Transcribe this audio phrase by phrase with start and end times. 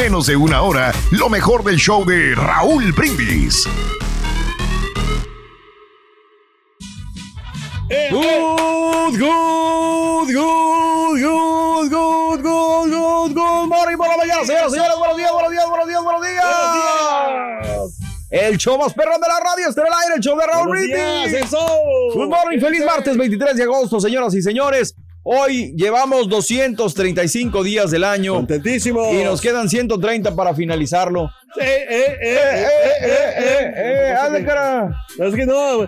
[0.00, 3.68] menos de una hora lo mejor del show de Raúl Brindis.
[8.10, 14.96] Good, good, good, good, good, good, good, good morning por la mañana, señoras y señores.
[14.98, 16.44] Buenos días, buenos días, buenos días, buenos días.
[18.30, 20.68] El show más perrón de la radio está en el aire, el show de Raúl
[20.68, 21.50] Buenos Brindis.
[22.14, 24.94] Good morning, feliz martes 23 de agosto, señoras y señores.
[25.22, 29.12] Hoy llevamos 235 días del año Contentísimo.
[29.12, 31.30] y nos quedan 130 para finalizarlo.
[31.60, 32.68] Eh, eh, eh, ¡Eh, eh,
[33.04, 34.12] eh, eh, eh!
[34.14, 34.90] ¡Hazle cara!
[35.18, 35.82] Es que no.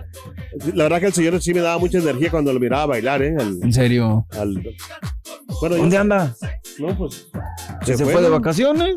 [0.74, 3.34] La verdad que el señor sí me daba mucha energía cuando lo miraba bailar, ¿eh?
[3.38, 4.26] Al, ¿En serio?
[4.38, 4.62] al-
[5.60, 6.34] bueno, yo- ¿Dónde anda?
[6.78, 7.28] No, pues.
[7.86, 8.30] ¿Se, fue de ¿no?
[8.32, 8.96] vacaciones?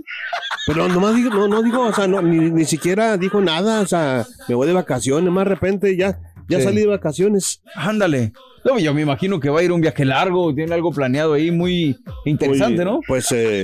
[0.68, 3.86] Pero nomás digo, no, no digo, o sea, no, ni, ni siquiera dijo nada, o
[3.88, 6.64] sea, me voy de vacaciones, más de repente ya, ya Sí.
[6.66, 7.62] salí de vacaciones.
[7.76, 8.34] Ándale.
[8.66, 11.52] No, yo me imagino que va a ir un viaje largo, tiene algo planeado ahí
[11.52, 13.00] muy interesante, Oye, ¿no?
[13.08, 13.64] Pues eh,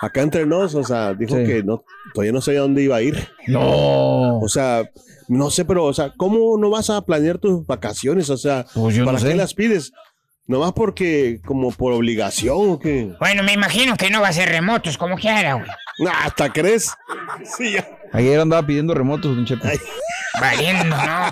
[0.00, 1.44] acá entre nos, o sea, dijo Sí.
[1.44, 1.82] que no,
[2.14, 3.28] todavía no sabía dónde iba a ir.
[3.48, 4.38] No.
[4.38, 4.88] O sea,
[5.26, 8.30] no sé, pero, o sea, ¿cómo no vas a planear tus vacaciones?
[8.30, 9.28] O sea, Pues yo no ¿para sé.
[9.28, 9.92] qué las pides?
[10.46, 13.12] Nomás porque, como por obligación o qué.
[13.20, 15.66] Bueno, me imagino que no va a ser remotos como quiera, güey.
[15.98, 16.90] Nah, ¿Hasta crees?
[17.58, 17.86] Sí, ya.
[18.14, 19.78] Ayer andaba pidiendo remotos, don Chepe.
[20.40, 21.30] Valiendo, no.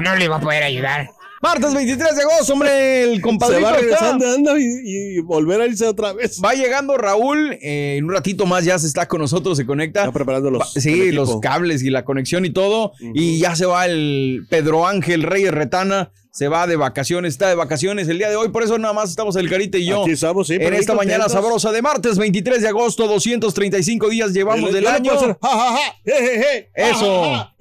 [0.00, 1.08] No le va a poder ayudar.
[1.42, 5.60] Martes 23 de agosto, hombre, el Se compadrito va está- regresando, anda y, y volver
[5.60, 6.40] a irse otra vez.
[6.44, 10.00] Va llegando Raúl, eh, en un ratito más ya se está con nosotros, se conecta.
[10.00, 10.62] Está preparando los.
[10.62, 12.92] Va- Sí, los cables y la conexión y todo.
[13.14, 16.10] Y ya se va el Pedro Ángel Reyes Retana.
[16.36, 18.50] Se va de vacaciones, está de vacaciones el día de hoy.
[18.50, 20.02] Por eso nada más estamos el Carita y yo.
[20.02, 24.68] Aquí estamos, sí, en esta mañana sabrosa de martes 23 de agosto, 235 días llevamos
[24.68, 25.12] El- del año.
[25.14, 27.52] puedo hacer, ja, ja, ja, je, je, je, ja, Eso.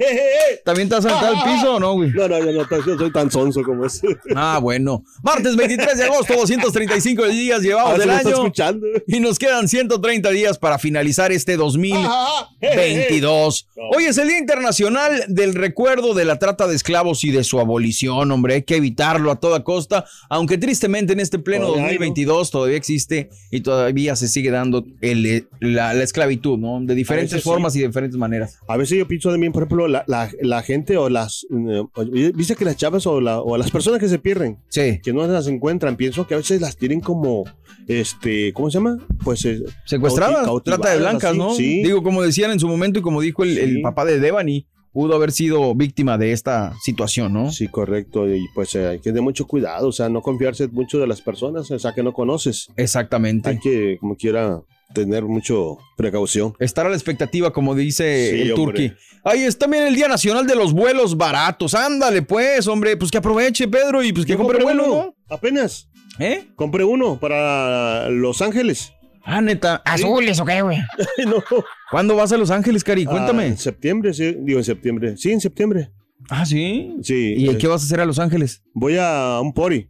[0.66, 2.10] ¿También te has sentado al piso o no, güey?
[2.10, 4.10] No, no, yo no, yo soy tan sonso como ese.
[4.36, 5.06] Ah, bueno.
[5.24, 8.30] Martes 23 de agosto, 235 días llevamos A ver si del año.
[8.30, 8.88] escuchando.
[9.08, 12.04] Y nos quedan 130 días para finalizar este 2022.
[12.04, 13.82] Ja, ja, ja, je, je, je.
[13.96, 17.62] Hoy es el Día Internacional del Recuerdo de la Trata de Esclavos y de su
[17.62, 18.65] abolición, hombre.
[18.66, 23.30] Que evitarlo a toda costa, aunque tristemente en este pleno Todavía hay, 2022 todavía existe
[23.52, 26.80] y todavía se sigue dando el- la, la esclavitud, ¿no?
[26.82, 27.50] De diferentes veces sí.
[27.50, 28.60] formas y de diferentes maneras.
[28.68, 31.46] A veces yo pienso también, por ejemplo, la, la, la gente o las.
[31.52, 35.00] eh, Dice que las chavas o, o las personas que se pierden, Sí.
[35.04, 37.44] que no las encuentran, pienso que a veces las tienen como.
[37.88, 38.98] Este, ¿Cómo se llama?
[39.24, 39.46] Pues.
[39.46, 41.54] eh, Secuestradas, trata de blancas, así, ¿no?
[41.54, 41.84] Sí.
[41.84, 44.66] Digo, como decían en su momento y como dijo el, el papá de Devani,
[44.96, 47.52] pudo haber sido víctima de esta situación, ¿no?
[47.52, 48.34] Sí, correcto.
[48.34, 51.20] Y pues eh, hay que tener mucho cuidado, o sea, no confiarse mucho de las
[51.20, 52.70] personas, o sea, que no conoces.
[52.78, 53.50] Exactamente.
[53.50, 54.62] Hay que, como quiera,
[54.94, 56.54] tener mucho precaución.
[56.60, 58.54] Estar a la expectativa, como dice Sí, el.
[58.54, 58.94] Turqui.
[59.26, 61.76] Ahí es también el Día Nacional de los Vuelos Baratos.
[61.76, 65.16] Ándale, pues, hombre, pues que aproveche, Pedro, y pues que Yo compre vuelo, uno, ¿no?
[65.28, 65.90] apenas.
[66.20, 66.48] ¿Eh?
[66.56, 68.94] Compré uno para Los Ángeles.
[69.26, 69.78] Ah, neta.
[69.86, 70.78] ¿Azules o qué, güey?
[71.26, 71.44] no.
[71.90, 73.06] ¿Cuándo vas a Los Ángeles, Cari?
[73.08, 73.48] Ah, Cuéntame.
[73.48, 74.36] en septiembre, sí.
[74.40, 75.18] Digo, en septiembre.
[75.18, 75.90] Sí, en septiembre.
[76.30, 76.96] Ah, sí.
[77.02, 77.34] Sí.
[77.38, 78.62] ¿Y eh, qué vas a hacer a Los Ángeles?
[78.74, 79.90] Voy a un party.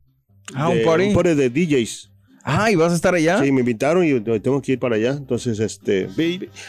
[0.54, 1.06] Ah, un party.
[1.10, 2.12] Un party de DJs.
[2.48, 3.42] Ah, ¿y vas a estar allá?
[3.44, 5.12] Sí, me invitaron y tengo que ir para allá.
[5.12, 6.08] Entonces, este.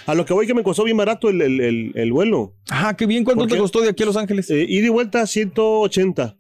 [0.07, 2.55] A lo que voy que me costó bien barato el, el, el- el vuelo.
[2.71, 3.25] Ah, qué bien.
[3.25, 3.61] ¿Cuánto ¿Por te qué?
[3.61, 4.49] costó de aquí a Los Ángeles?
[4.51, 6.35] Eh, ida y vuelta 180.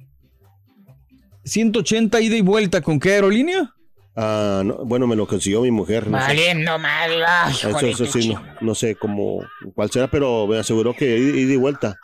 [1.44, 2.80] 180 ida y vuelta.
[2.80, 3.74] ¿Con qué aerolínea?
[4.16, 6.06] Ah, no, bueno, me lo consiguió mi mujer.
[6.06, 6.12] No.
[6.18, 6.72] Valiendo.
[6.82, 9.40] Ay, Eso, eso sí, no, no sé cómo,
[9.74, 11.96] cuál será, pero me aseguró que ida ida y vuelta.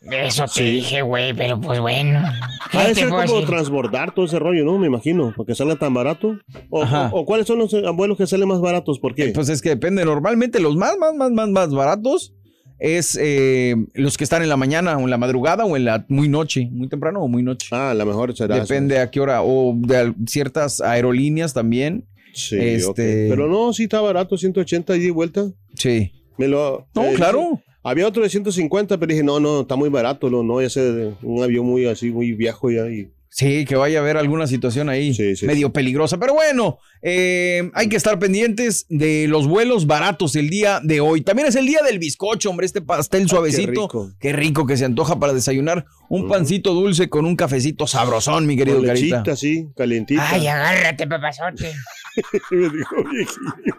[0.00, 0.62] Eso te Sí.
[0.70, 2.22] dije, güey, pero pues bueno.
[2.70, 3.46] ¿Qué Ha de ser como decir?
[3.46, 4.78] transbordar todo ese rollo, ¿no?
[4.78, 6.38] Me imagino, porque salga tan barato.
[6.70, 7.10] O, Ajá.
[7.12, 9.00] o- o cuáles son los eh, vuelos que salen más baratos?
[9.00, 9.32] ¿Por qué?
[9.34, 10.04] Pues es que depende.
[10.04, 12.32] Normalmente los más, más, más, más, más baratos
[12.78, 16.04] es eh, los que están en la mañana o en la madrugada o en la
[16.08, 17.68] muy noche, muy temprano o muy noche.
[17.72, 18.56] ah, a lo mejor será.
[18.56, 18.64] eso.
[18.66, 19.42] Depende a qué hora.
[19.42, 22.06] O de ciertas aerolíneas también.
[22.32, 23.26] Sí, este-.
[23.28, 25.50] Pero no, sí está barato, 180 ida y vuelta.
[25.74, 26.12] Sí.
[26.36, 27.60] Me lo, No, eh, claro.
[27.82, 31.14] Había otro de 150, pero dije, no, no, está muy barato, no, no, ya sé,
[31.22, 32.86] un avión muy así, muy viejo ya.
[32.88, 36.18] Y, Sí, que vaya a haber alguna situación ahí Sí, sí, medio peligrosa.
[36.18, 41.20] Pero bueno, eh, hay que estar pendientes de los vuelos baratos el día de hoy.
[41.20, 43.70] También es el día del bizcocho, hombre, este pastel suavecito.
[43.70, 44.12] rico.
[44.18, 45.84] Qué rico que se antoja para desayunar.
[46.08, 49.16] Un pancito dulce con un cafecito sabrosón, mi querido con Carita.
[49.18, 50.26] lechita, así, calientita.
[50.30, 51.70] Ay, agárrate, papazote.
[52.50, 53.74] Me dijo viejillo.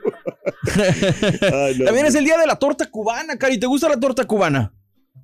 [1.42, 2.08] Ay, no, También no.
[2.10, 3.60] es el día de la torta cubana, Cari.
[3.60, 4.74] ¿Te gusta la torta cubana?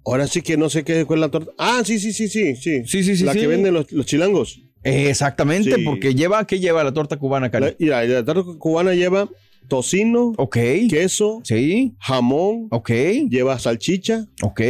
[0.05, 1.51] Ahora sí que no sé qué fue la torta.
[1.57, 2.83] Ah, sí, sí, sí, sí, sí.
[2.85, 3.39] Sí, sí, sí, La sí.
[3.39, 4.61] que venden los, los chilangos.
[4.83, 5.81] Exactamente, Sí.
[5.83, 7.75] porque lleva, ¿qué lleva la torta cubana, Cari?
[7.79, 9.27] La, la torta cubana lleva
[9.67, 10.57] tocino, Ok.
[10.89, 11.95] queso, Sí.
[11.99, 12.91] jamón, Ok.
[13.29, 14.61] lleva salchicha, Ok.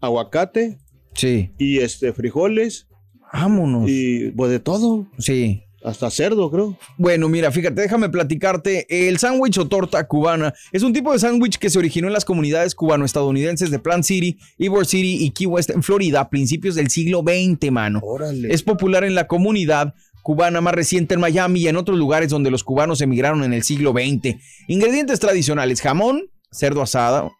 [0.00, 0.78] aguacate
[1.14, 1.50] Sí.
[1.58, 2.86] y este frijoles
[3.32, 3.90] Vámonos.
[3.90, 5.63] y pues de todo, Sí.
[5.84, 6.76] Hasta cerdo, creo.
[6.96, 8.86] Bueno, mira, fíjate, déjame platicarte.
[9.08, 12.24] El sándwich o torta cubana es un tipo de sándwich que se originó en las
[12.24, 16.88] comunidades cubano-estadounidenses de Plant City, Ybor City y Key West en Florida a principios del
[16.88, 18.00] siglo XX, mano.
[18.02, 18.52] Órale.
[18.52, 22.50] Es popular en la comunidad cubana más reciente en Miami y en otros lugares donde
[22.50, 24.36] los cubanos emigraron en el siglo XX.
[24.68, 27.32] Ingredientes tradicionales: jamón, cerdo asado,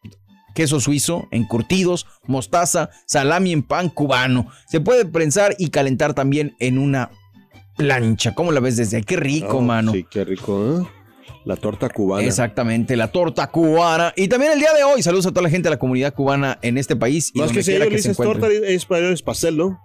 [0.55, 4.49] queso suizo, encurtidos, mostaza, salami en pan cubano.
[4.69, 7.11] Se puede prensar y calentar también en una
[7.77, 8.35] plancha.
[8.35, 9.03] ¿Cómo la ves desde ahí?
[9.05, 9.93] Qué rico, Oh, mano.
[9.93, 10.87] Sí, qué rico, ¿eh?
[11.45, 12.27] La torta cubana.
[12.27, 14.13] Exactamente, la torta cubana.
[14.17, 16.59] Y también el día de hoy, saludos a toda la gente de la comunidad cubana
[16.63, 17.31] en este país.
[17.35, 19.79] Y Más donde que si ellos que dices torta, es para ellos pastel, ¿no?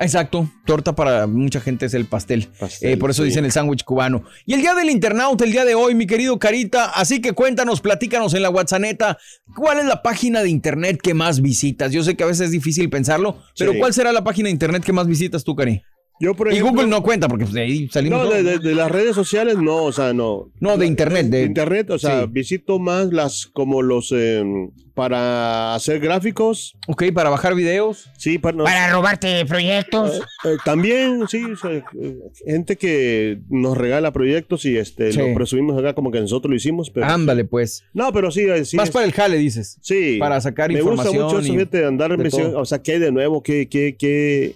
[0.00, 2.46] Exacto, torta para mucha gente es el pastel.
[2.60, 3.30] Pastel, Eh, por eso sí.
[3.30, 4.22] dicen el sándwich cubano.
[4.46, 6.90] Y el día del internauta, el día de hoy, mi querido Carita.
[6.90, 9.18] Así que cuéntanos, platícanos en la WhatsApp.
[9.56, 11.90] ¿Cuál es la página de internet que más visitas?
[11.90, 13.78] Yo sé que a veces es difícil pensarlo, pero Sí.
[13.78, 15.82] ¿cuál será la página de internet que más visitas tú, Cari?
[16.20, 16.60] Yo, por Y.
[16.60, 18.24] Google no cuenta porque pues, de ahí salimos.
[18.24, 20.50] No, de, de- de las redes sociales no, o sea, no.
[20.60, 22.26] No, de internet, de- internet, o sea, sí.
[22.30, 24.42] visito más las como los eh,
[24.94, 26.74] para hacer gráficos.
[26.88, 28.10] Ok, para bajar videos.
[28.18, 30.20] Sí, para, no, Para robarte proyectos.
[30.44, 31.84] eh, también, sí, o sea, eh,
[32.44, 35.18] gente que nos regala proyectos y este Sí.
[35.20, 37.84] lo presumimos acá como que nosotros lo hicimos, pero Ándale, pues.
[37.94, 39.78] no, pero sí, eh, sí Más es- para el jale, dices.
[39.82, 42.58] sí, para sacar me información gusta mucho eso, y andar de todo.
[42.60, 44.54] o sea, qué hay de nuevo, qué qué qué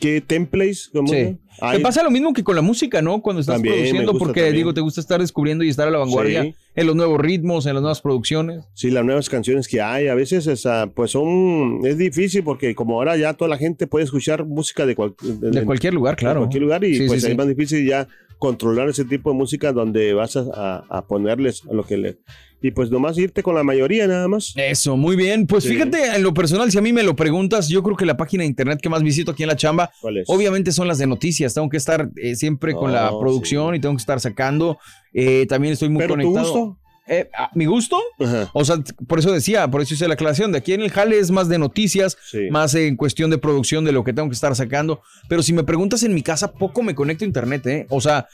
[0.00, 1.36] qué templates, como Sí.
[1.72, 3.22] Te pasa lo mismo que con la música, ¿no?
[3.22, 4.56] Cuando estás También, produciendo, porque también.
[4.56, 6.54] digo, te gusta estar descubriendo y estar a la vanguardia Sí.
[6.74, 8.64] en los nuevos ritmos, en las nuevas producciones.
[8.74, 12.94] Sí, las nuevas canciones que hay, a veces esa, pues son, es difícil porque como
[12.96, 16.40] ahora ya toda la gente puede escuchar música de, cual- De cualquier lugar, de claro.
[16.40, 18.08] cualquier lugar y Sí, pues es más difícil ya
[18.38, 22.18] controlar ese tipo de música donde vas a, a- a ponerles lo que le...
[22.66, 24.54] Y pues nomás irte con la mayoría nada más.
[24.56, 25.46] Eso, muy bien.
[25.46, 25.70] Pues Sí.
[25.74, 28.40] fíjate, en lo personal, si a mí me lo preguntas, yo creo que la página
[28.42, 30.24] de internet que más visito aquí en la chamba, ¿Cuál es?
[30.28, 31.52] obviamente son las de noticias.
[31.52, 33.76] Tengo que estar eh, siempre con la Oh, producción sí.
[33.76, 34.78] y tengo que estar sacando.
[35.12, 36.44] Eh, también estoy muy ¿Pero tu conectado.
[36.54, 36.78] gusto?
[37.06, 37.98] Eh, ah, ¿Mi gusto?
[38.18, 38.48] Ajá.
[38.54, 38.76] O sea,
[39.06, 40.50] por eso decía, por eso hice la aclaración.
[40.50, 42.48] De aquí en el jale es más de noticias, Sí.
[42.50, 45.02] más en cuestión de producción de lo que tengo que estar sacando.
[45.28, 47.86] Pero si me preguntas en mi casa, poco me conecto a internet, ¿eh?
[47.90, 48.26] O sea,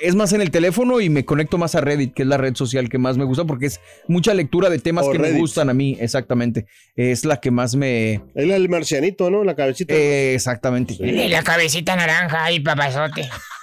[0.00, 2.54] es más en el teléfono y me conecto más a Reddit, que es la red
[2.54, 5.70] social que más me gusta porque es mucha lectura de temas O que me gustan
[5.70, 6.66] a mí, exactamente.
[6.94, 8.22] Es la que más me...
[8.34, 9.44] Él es el marcianito, ¿no?
[9.44, 9.94] La cabecita.
[9.94, 10.96] eh, exactamente.
[11.28, 13.28] La cabecita naranja ahí, papazote.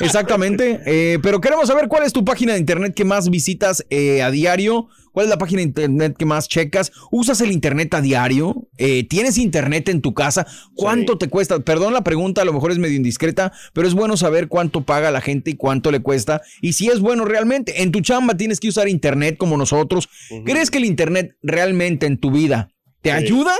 [0.00, 0.80] Exactamente.
[0.86, 4.30] Eh, pero queremos saber cuál es tu página de internet que más visitas eh, a
[4.30, 4.88] diario.
[5.12, 6.92] ¿Cuál es la página de internet que más checas?
[7.10, 8.68] ¿Usas el internet a diario?
[8.76, 10.46] Eh, ¿Tienes internet en tu casa?
[10.74, 11.20] ¿Cuánto Sí.
[11.20, 11.58] te cuesta?
[11.60, 15.10] Perdón la pregunta, a lo mejor es medio indiscreta, pero es bueno saber cuánto paga
[15.10, 16.42] la gente y cuánto le cuesta.
[16.60, 17.80] Y si es bueno realmente.
[17.82, 20.10] En tu chamba tienes que usar internet como nosotros.
[20.44, 22.68] ¿Crees que el internet realmente en tu vida
[23.00, 23.16] te Sí.
[23.16, 23.54] ayuda?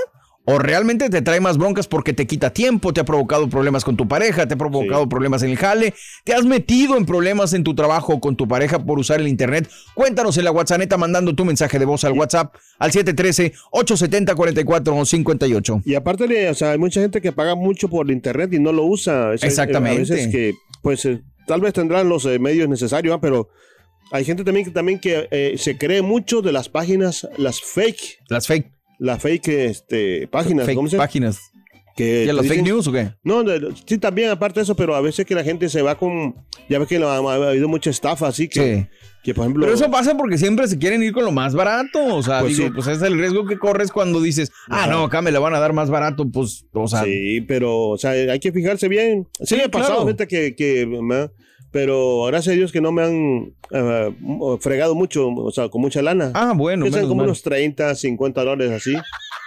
[0.49, 3.97] ¿O realmente te trae más broncas porque te quita tiempo, te ha provocado problemas con
[3.97, 5.09] tu pareja, te ha provocado Sí.
[5.09, 8.79] problemas en el jale, te has metido en problemas en tu trabajo con tu pareja
[8.79, 9.69] por usar el internet?
[9.93, 15.81] Cuéntanos en la WhatsApp mandando tu mensaje de voz al WhatsApp al 713-870-4458.
[15.85, 18.85] Y aparte, o sea, hay mucha gente que paga mucho por internet y no lo
[18.85, 19.33] usa.
[19.33, 19.97] Es, eh, Exactamente.
[19.97, 23.49] A veces que, pues, eh, tal vez tendrán los eh, medios necesarios, pero
[24.11, 28.19] hay gente también que, también que eh, se cree mucho de las páginas, las fake,
[28.29, 31.39] Las fake, las fake este, páginas, fake ¿cómo se páginas.
[31.95, 33.11] Que ¿Y a las fake news o qué?
[33.23, 33.43] No,
[33.87, 36.35] sí, también aparte de eso, pero a veces que la gente se va con,
[36.69, 38.87] ya ves que ha, ha habido mucha estafa, así que, Sí.
[39.23, 39.63] que por ejemplo...
[39.65, 42.15] Pero eso pasa porque siempre se quieren ir con lo más barato.
[42.15, 42.73] O sea, Pues digo, sí.
[42.75, 44.91] pues es el riesgo que corres cuando dices, ah, Ajá.
[44.91, 46.29] no, acá me la van a dar más barato.
[46.31, 49.27] Pues, o sea, Sí, pero, o sea, hay que fijarse bien.
[49.39, 50.07] Sí, Sí, me ha pasado, claro.
[50.07, 51.31] gente, que, que me-
[51.71, 54.13] pero gracias a Dios que no me han eh,
[54.59, 56.31] fregado mucho, o sea, con mucha lana.
[56.33, 57.25] ah, bueno, menos como mal.
[57.27, 58.93] unos 30, 50 dólares así,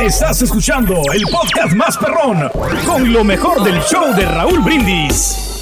[0.00, 2.50] Estás escuchando el podcast más perrón
[2.86, 5.61] con lo mejor del show de Raúl Brindis.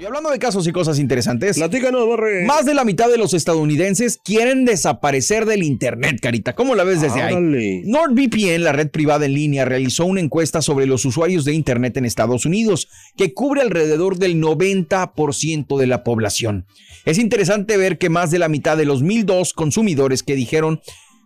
[0.00, 2.46] Y hablando de casos y cosas interesantes, Platícanos, Borre.
[2.46, 6.54] más de la mitad de los estadounidenses quieren desaparecer del internet, Carita.
[6.54, 7.82] ¿Cómo la ves desde ahí?
[7.84, 12.06] NordVPN, la red privada en línea, realizó una encuesta sobre los usuarios de Internet en
[12.06, 16.64] Estados Unidos, que cubre alrededor del 90% de la población.
[17.04, 20.80] Es interesante ver que más de la mitad de los 1.002 consumidores que dijeron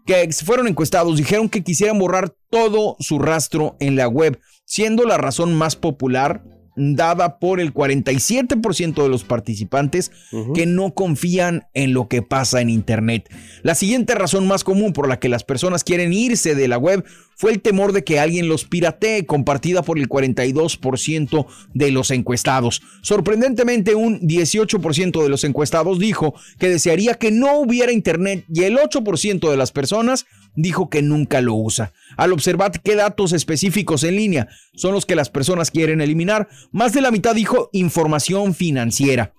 [0.04, 5.16] que fueron encuestados dijeron que quisieran borrar todo su rastro en la web, siendo la
[5.16, 6.43] razón más popular
[6.76, 10.11] dada por el 47% de los participantes
[10.54, 13.33] que no confían en lo que pasa en Internet.
[13.62, 17.04] La siguiente razón más común por la que las personas quieren irse de la web
[17.36, 22.82] fue el temor de que alguien los piratee, compartida por el 42% de los encuestados.
[23.02, 28.76] Sorprendentemente, un 18% de los encuestados dijo que desearía que no hubiera Internet y el
[28.76, 30.26] 8% de las personas
[30.56, 31.92] dijo que nunca lo usa.
[32.16, 36.92] Al observar qué datos específicos en línea son los que las personas quieren eliminar, más
[36.92, 39.34] de la mitad dijo información financiera.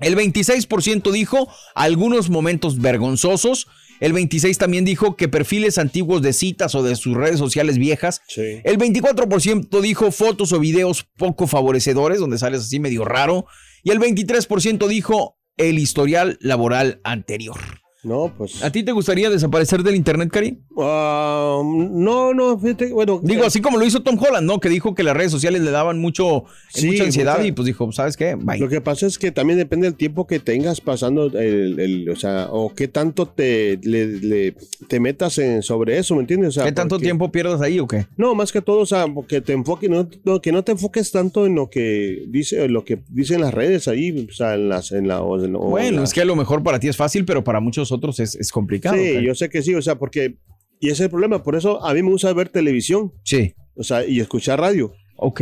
[0.00, 3.68] El 26% dijo algunos momentos vergonzosos.
[4.02, 8.20] El 26 también dijo que perfiles antiguos de citas o de sus redes sociales viejas.
[8.26, 8.60] Sí.
[8.64, 13.46] El 24% dijo fotos o videos poco favorecedores, donde sales así medio raro.
[13.84, 17.81] Y el 23% dijo el historial laboral anterior.
[18.04, 18.64] No, pues.
[18.64, 20.58] ¿A ti te gustaría desaparecer del internet, Cari?
[20.76, 23.20] Ah, no, no, fíjate, bueno.
[23.22, 24.58] Digo, eh, así como lo hizo Tom Holland, ¿no?
[24.58, 27.66] Que dijo que las redes sociales le daban mucho, Sí, mucha ansiedad mucha- y pues
[27.66, 28.34] dijo, ¿sabes qué?
[28.34, 28.58] Bye.
[28.58, 32.16] Lo que pasa es que también depende del tiempo que tengas pasando, el, el- o
[32.16, 34.56] sea, o qué tanto te, le- le-
[34.88, 36.48] te metas en, sobre eso, ¿me entiendes?
[36.48, 38.06] O sea, ¿Qué tanto porque- tiempo pierdas ahí o qué?
[38.16, 41.12] No, más que todo, o sea, que te enfoques, no, no, que no te enfoques
[41.12, 44.68] tanto en lo que dice, en lo que dicen las redes ahí, o sea, en
[44.68, 46.88] las, en la, en- o en bueno, la- es que a lo mejor para ti
[46.88, 48.96] es fácil, pero para muchos otros es, es complicado.
[48.96, 50.36] Sí, yo sé que sí, o sea, porque,
[50.80, 53.54] y ese es el problema, por eso a mí me gusta ver televisión, Sí.
[53.76, 54.92] o sea, y escuchar radio.
[55.16, 55.40] Ok.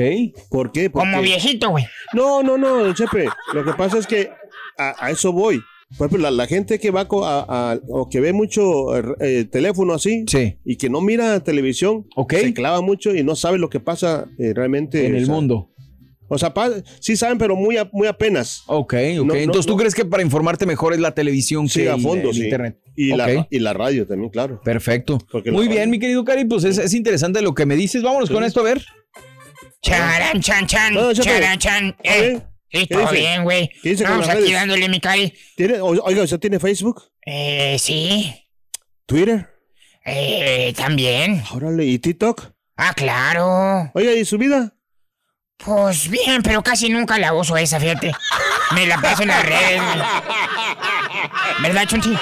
[0.50, 0.90] ¿Por qué?
[0.90, 1.84] Porque, Como viejito, güey.
[2.12, 3.28] No, no, no, don Chepe.
[3.54, 4.28] Lo que pasa es que
[4.76, 5.62] a, a eso voy.
[5.96, 7.06] Por ejemplo, la, la gente que va a,
[7.72, 10.56] a- o que ve mucho eh, eh, teléfono así Sí.
[10.64, 12.34] y que no mira televisión, Ok.
[12.34, 15.70] se clava mucho y no sabe lo que pasa eh, realmente En el sea, mundo.
[16.32, 16.70] O sea, pa-
[17.00, 18.62] sí saben, pero muy, a- muy apenas.
[18.66, 19.00] Ok, ok.
[19.16, 19.78] No, no, Entonces, ¿tú no.
[19.78, 22.44] crees que para informarte mejor es la televisión Sí, que a el- fondo, el sí.
[22.44, 22.78] internet?
[22.96, 23.46] Y, la, Ok.
[23.50, 24.60] y la radio también, claro.
[24.62, 25.18] Perfecto.
[25.30, 28.02] Porque Muy la- bien, mi querido Cari, pues es, es interesante lo que me dices.
[28.02, 28.84] Vámonos con esto a ver.
[29.82, 30.94] Charan, chan, chan.
[31.14, 31.96] Charan, chan.
[32.02, 32.42] ¿Está Eh, bien?
[32.70, 33.14] sí, ¿Qué todo dice?
[33.16, 33.70] bien, güey.
[33.82, 34.52] ¿Qué dice con Vamos aquí redes?
[34.52, 35.32] dándole mi cari.
[35.56, 37.02] ¿Tiene, oiga, ¿usted tiene Facebook?
[37.26, 38.32] Eh, sí.
[39.06, 39.48] ¿Twitter?
[40.04, 41.42] Eh, también.
[41.52, 42.52] Órale, ¿y TikTok?
[42.76, 43.90] Ah, claro.
[43.94, 44.74] Oiga, ¿y su vida?
[45.64, 48.12] Pues bien, pero casi nunca la uso esa, fíjate.
[48.74, 49.82] Me la paso en las redes.
[51.60, 52.16] ¿Verdad, Chunchi?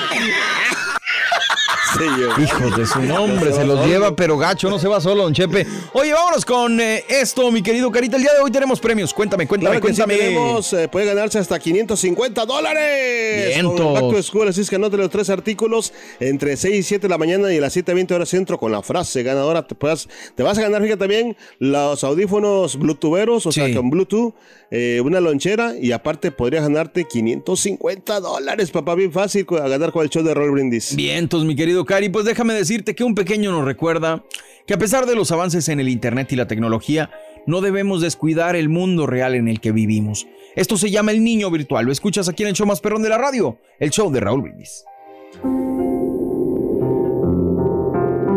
[1.97, 2.43] Sí, yo.
[2.43, 5.67] Hijos de su nombre, se los lleva, pero gacho, no se va solo, don Chepe.
[5.93, 8.17] Oye, vámonos con eh, esto, mi querido Carita.
[8.17, 9.15] El día de hoy tenemos premios.
[9.15, 10.17] Cuéntame, cuéntame, Claro cuéntame.
[10.17, 13.57] tenemos, eh, puede ganarse hasta 550 dólares.
[13.63, 17.09] Back to School, así es que anote los tres artículos entre 6 y 7 de
[17.09, 19.67] la mañana y a las 7.20 horas centro con la frase ganadora.
[19.67, 23.61] Te, puedas- te vas a ganar, fíjate también, los audífonos bluetootheros, o Sí.
[23.61, 24.35] sea, con Bluetooth,
[24.71, 30.03] eh, una lonchera y aparte podrías ganarte 550 dólares, papá, bien fácil a ganar con
[30.03, 30.95] el show de Roll Brindis.
[30.95, 32.09] Vientos, mi querido Cari.
[32.09, 34.25] Pues déjame decirte que un pequeño nos recuerda
[34.67, 37.11] que a pesar de los avances en el Internet y la tecnología,
[37.47, 40.27] no debemos descuidar el mundo real en el que vivimos.
[40.55, 41.87] Esto se llama el niño virtual.
[41.87, 44.43] Lo escuchas aquí en el show más perrón de la radio, el show de Raúl
[44.43, 44.85] Brindis.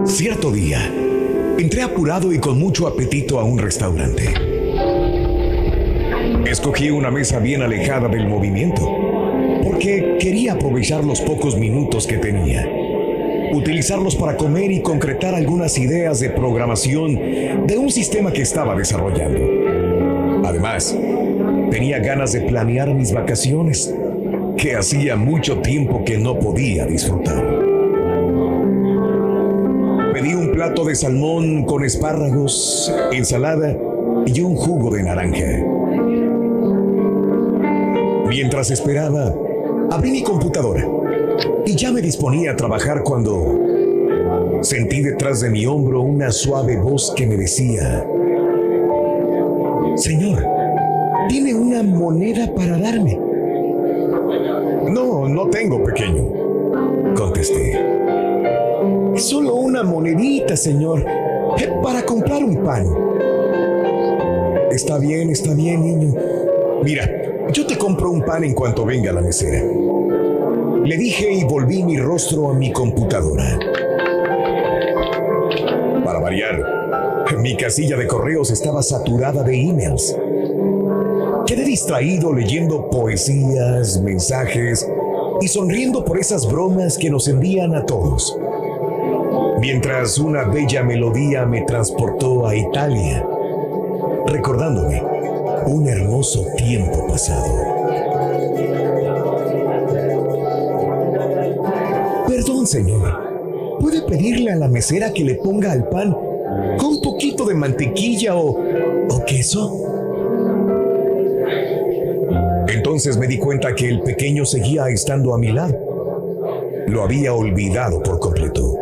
[0.05, 0.79] Cierto día,
[1.57, 4.33] entré apurado y con mucho apetito a un restaurante.
[6.45, 8.81] Escogí una mesa bien alejada del movimiento,
[9.63, 12.67] porque quería aprovechar los pocos minutos que tenía,
[13.53, 17.15] utilizarlos para comer y concretar algunas ideas de programación
[17.67, 20.47] de un sistema que estaba desarrollando.
[20.47, 20.95] Además,
[21.69, 23.93] tenía ganas de planear mis vacaciones,
[24.57, 27.43] que hacía mucho tiempo que no podía disfrutar.
[30.13, 33.75] Pedí un plato de salmón con espárragos, ensalada
[34.25, 35.65] y un jugo de naranja.
[38.27, 39.33] Mientras esperaba,
[39.89, 41.00] abrí mi computadora
[41.65, 43.59] y ya me disponía a trabajar cuando
[44.61, 48.05] sentí detrás de mi hombro una suave voz que me decía,
[49.95, 50.43] Señor,
[51.29, 53.19] ¿tiene una moneda para darme?
[54.89, 57.79] No, no tengo, pequeño, contesté.
[59.15, 61.05] Solo una monedita, señor,
[61.57, 62.85] eh, para comprar un pan.
[64.71, 66.15] Está bien, está bien, niño.
[66.83, 67.09] Mira,
[67.51, 69.61] yo te compro un pan en cuanto venga la mesera.
[70.83, 73.59] Le dije y volví mi rostro a mi computadora.
[76.03, 76.59] Para variar,
[77.37, 80.17] mi casilla de correos estaba saturada de emails.
[81.45, 84.89] Quedé distraído leyendo poesías, mensajes
[85.39, 88.37] y sonriendo por esas bromas que nos envían a todos.
[89.59, 93.23] Mientras una bella melodía me transportó a Italia,
[94.25, 95.03] recordándome
[95.67, 97.70] un hermoso tiempo pasado.
[102.67, 103.77] Señor.
[103.79, 106.15] ¿Puede pedirle a la mesera que le ponga al pan
[106.77, 108.57] con un poquito de mantequilla o,
[109.09, 109.91] o queso?
[112.67, 115.75] Entonces me di cuenta que el pequeño seguía estando a mi lado.
[116.87, 118.77] Lo había olvidado por completo.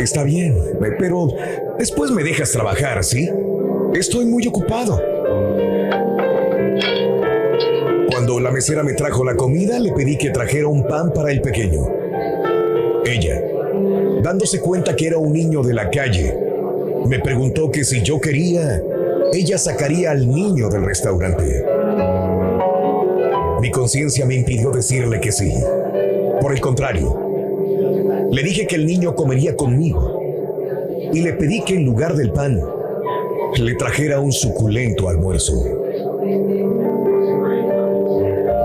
[0.00, 0.56] Está bien,
[0.98, 1.28] pero
[1.78, 3.28] después me dejas trabajar, ¿sí?
[3.94, 5.00] Estoy muy ocupado.
[8.84, 11.84] Me trajo la comida, le pedí que trajera un pan para el pequeño.
[13.04, 13.42] Ella,
[14.22, 16.32] dándose cuenta que era un niño de la calle,
[17.08, 18.80] me preguntó que si yo quería,
[19.32, 21.66] ella sacaría al niño del restaurante.
[23.60, 25.52] Mi conciencia me impidió decirle que sí.
[26.40, 30.20] Por el contrario, le dije que el niño comería conmigo
[31.12, 32.60] y le pedí que en lugar del pan
[33.56, 35.64] le trajera un suculento almuerzo.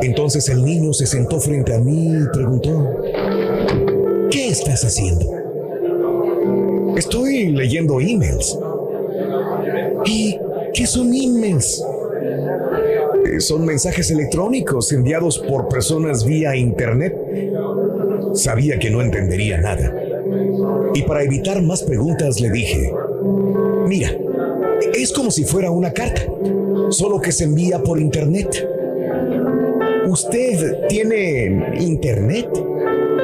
[0.01, 3.01] Entonces el niño se sentó frente a mí y preguntó,
[4.30, 5.25] ¿qué estás haciendo?
[6.98, 8.58] Estoy leyendo emails.
[10.06, 10.39] ¿Y
[10.74, 11.84] qué son emails?
[13.39, 17.16] son mensajes electrónicos enviados por personas vía Internet.
[18.34, 19.94] Sabía que no entendería nada.
[20.94, 22.94] Y para evitar más preguntas le dije,
[23.88, 24.12] mira,
[24.96, 26.22] es como si fuera una carta,
[26.89, 28.66] solo que se envía por Internet.
[30.08, 32.48] ¿Usted tiene Internet?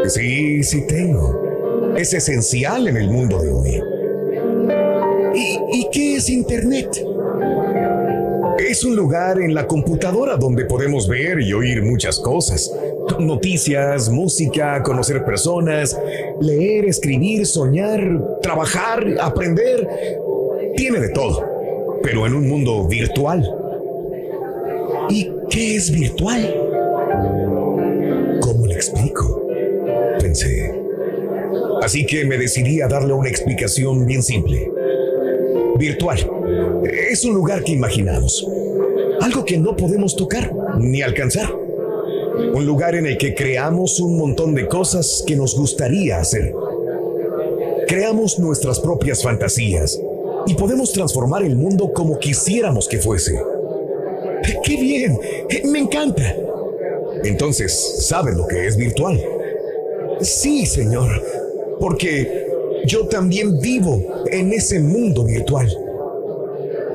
[0.07, 1.95] Sí, sí tengo.
[1.95, 3.81] Es esencial en el mundo de hoy.
[5.33, 6.89] ¿Y, y qué es Internet?
[8.59, 12.69] Es un lugar en la computadora donde podemos ver y oír muchas cosas.
[13.17, 15.97] Noticias, música, conocer personas,
[16.41, 18.01] leer, escribir, soñar,
[18.41, 19.87] trabajar, aprender.
[20.75, 21.45] Tiene de todo,
[22.01, 23.49] pero en un mundo virtual.
[25.09, 26.62] ¿Y qué es virtual?
[31.93, 34.67] Así que me decidí a darle una explicación bien simple.
[35.77, 36.27] Virtual.
[37.11, 38.47] Es un lugar que imaginamos
[39.21, 41.53] algo que no podemos tocar ni alcanzar.
[42.55, 46.55] Un lugar en el que creamos un montón de cosas que nos gustaría hacer.
[47.87, 50.01] Creamos nuestras propias fantasías
[50.47, 53.39] y podemos transformar el mundo como quisiéramos que fuese.
[54.63, 55.19] ¡Qué bien!
[55.65, 56.35] Me encanta.
[57.23, 59.23] Entonces, ¿sabes lo que es virtual?
[60.21, 61.42] Sí, señor,
[61.83, 62.47] porque
[62.85, 65.67] yo también vivo en ese mundo virtual.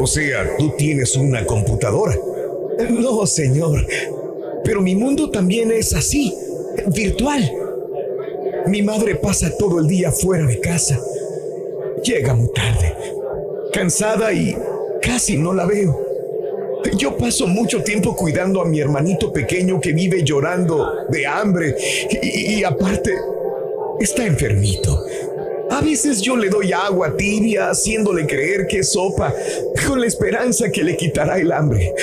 [0.00, 2.16] O sea, tú tienes una computadora.
[2.88, 3.86] No, señor.
[4.64, 6.34] Pero mi mundo también es así,
[6.86, 7.52] virtual.
[8.68, 10.98] Mi madre pasa todo el día fuera de casa.
[12.02, 12.94] Llega muy tarde,
[13.74, 14.56] cansada y
[15.02, 16.02] casi no la veo.
[16.96, 21.76] Yo paso mucho tiempo cuidando a mi hermanito pequeño que vive llorando de hambre
[22.22, 23.12] y, y aparte
[24.00, 25.04] está enfermito.
[25.70, 29.34] A veces yo le doy agua tibia haciéndole creer que es sopa,
[29.86, 31.94] con la esperanza que le quitará el hambre.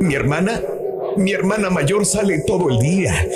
[0.00, 0.62] Mi hermana,
[1.16, 3.26] mi hermana mayor sale todo el día.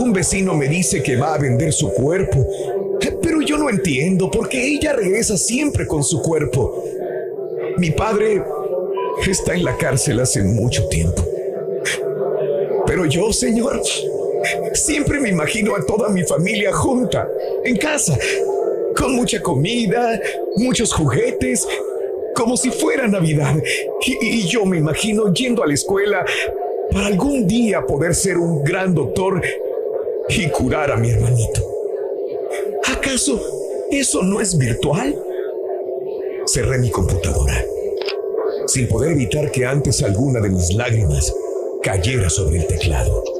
[0.00, 2.44] Un vecino me dice que va a vender su cuerpo,
[3.22, 6.84] pero yo no entiendo porque ella regresa siempre con su cuerpo.
[7.78, 8.42] Mi padre
[9.26, 11.24] está en la cárcel hace mucho tiempo.
[12.86, 13.80] Pero yo, señor,
[14.72, 17.28] Siempre me imagino a toda mi familia junta,
[17.64, 18.18] en casa,
[18.96, 20.20] con mucha comida,
[20.56, 21.66] muchos juguetes,
[22.34, 23.54] como si fuera Navidad.
[24.20, 26.24] Y, yo me imagino yendo a la escuela
[26.90, 29.40] para algún día poder ser un gran doctor
[30.28, 31.62] y curar a mi hermanito.
[32.92, 33.40] ¿Acaso
[33.90, 35.14] eso no es virtual?
[36.46, 37.64] Cerré mi computadora,
[38.66, 41.34] sin poder evitar que antes alguna de mis lágrimas
[41.82, 43.33] cayera sobre el teclado.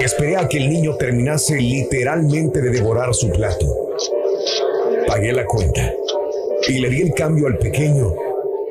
[0.00, 3.66] Esperé a que el niño terminase literalmente de devorar su plato.
[5.06, 5.92] Pagué la cuenta
[6.68, 8.14] y le di el cambio al pequeño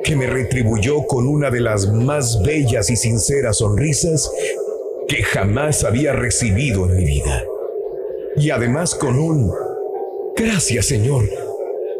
[0.03, 4.31] que me retribuyó con una de las más bellas y sinceras sonrisas
[5.07, 7.45] que jamás había recibido en mi vida.
[8.35, 9.53] Y además con un
[10.35, 11.25] Gracias Señor,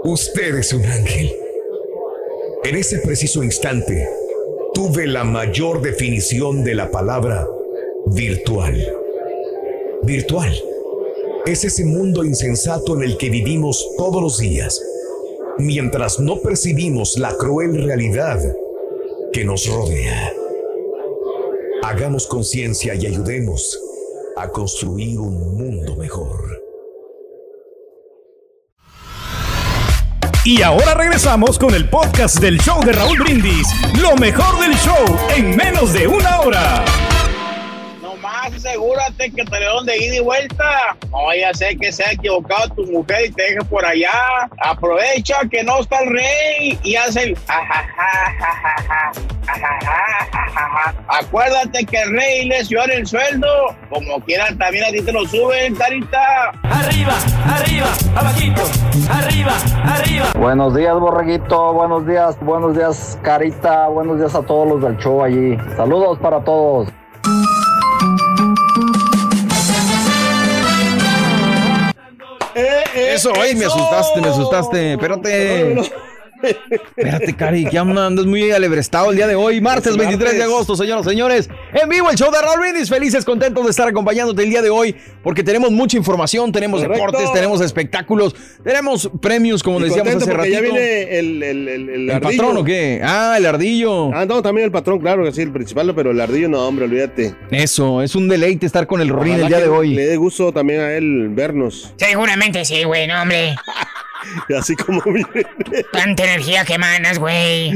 [0.05, 1.35] usted es un ángel.
[2.63, 4.07] En ese preciso instante,
[4.73, 7.47] tuve la mayor definición de la palabra
[8.05, 8.98] virtual.
[10.09, 10.51] Virtual
[11.45, 14.81] es ese mundo insensato en el que vivimos todos los días,
[15.59, 18.39] mientras no percibimos la cruel realidad
[19.31, 20.33] que nos rodea.
[21.83, 23.79] Hagamos conciencia y ayudemos
[24.35, 26.59] a construir un mundo mejor.
[30.43, 33.67] Y ahora regresamos con el podcast del show de Raúl Brindis.
[34.01, 35.05] Lo mejor del show
[35.37, 36.98] en menos de una hora.
[38.55, 40.97] Asegúrate que te le de ida y vuelta.
[41.12, 44.49] No vaya a ser que sea equivocado tu mujer y te deje por allá.
[44.62, 47.38] Aprovecha que no está el rey y hace el
[51.07, 53.47] Acuérdate que el rey le suena el sueldo.
[53.89, 56.51] Como quieran, también a ti te lo suben, carita.
[56.63, 57.13] Arriba,
[57.47, 58.62] arriba, abajito,
[59.09, 59.53] arriba,
[59.85, 60.25] arriba.
[60.38, 61.73] Buenos días, borreguito.
[61.73, 63.88] Buenos días, buenos días, carita.
[63.88, 65.57] Buenos días a todos los del show allí.
[65.75, 66.89] Saludos para todos.
[72.95, 74.93] Eso, ey, me asustaste, me asustaste.
[74.93, 76.08] Espérate.
[76.41, 81.06] Espérate, Cari, que andas muy alebrestado el día de hoy, martes 23 de agosto, señoras
[81.06, 81.49] y señores.
[81.73, 82.89] En vivo el show de Raúl Brindis.
[82.89, 87.06] Felices, contentos de estar acompañándote el día de hoy, porque tenemos mucha información, tenemos Correcto.
[87.06, 90.54] deportes, tenemos espectáculos, tenemos premios, como Y decíamos hace ratito.
[90.54, 92.38] ya viene el, el, el, el ¿El ardillo.
[92.43, 93.02] patrón o qué?
[93.04, 94.13] Ah, el ardillo.
[94.13, 96.86] Ah, no, también el patrón, claro que sí, el principal, pero el ardillo no, hombre,
[96.86, 97.36] olvídate.
[97.52, 99.93] Eso, es un deleite estar con el Rorín el día de hoy.
[99.93, 103.56] Le dé gusto también a él vernos, Seguramente sí, güey, no, hombre.
[104.58, 105.45] así como viene.
[105.91, 107.71] Tanta energía que manas, güey.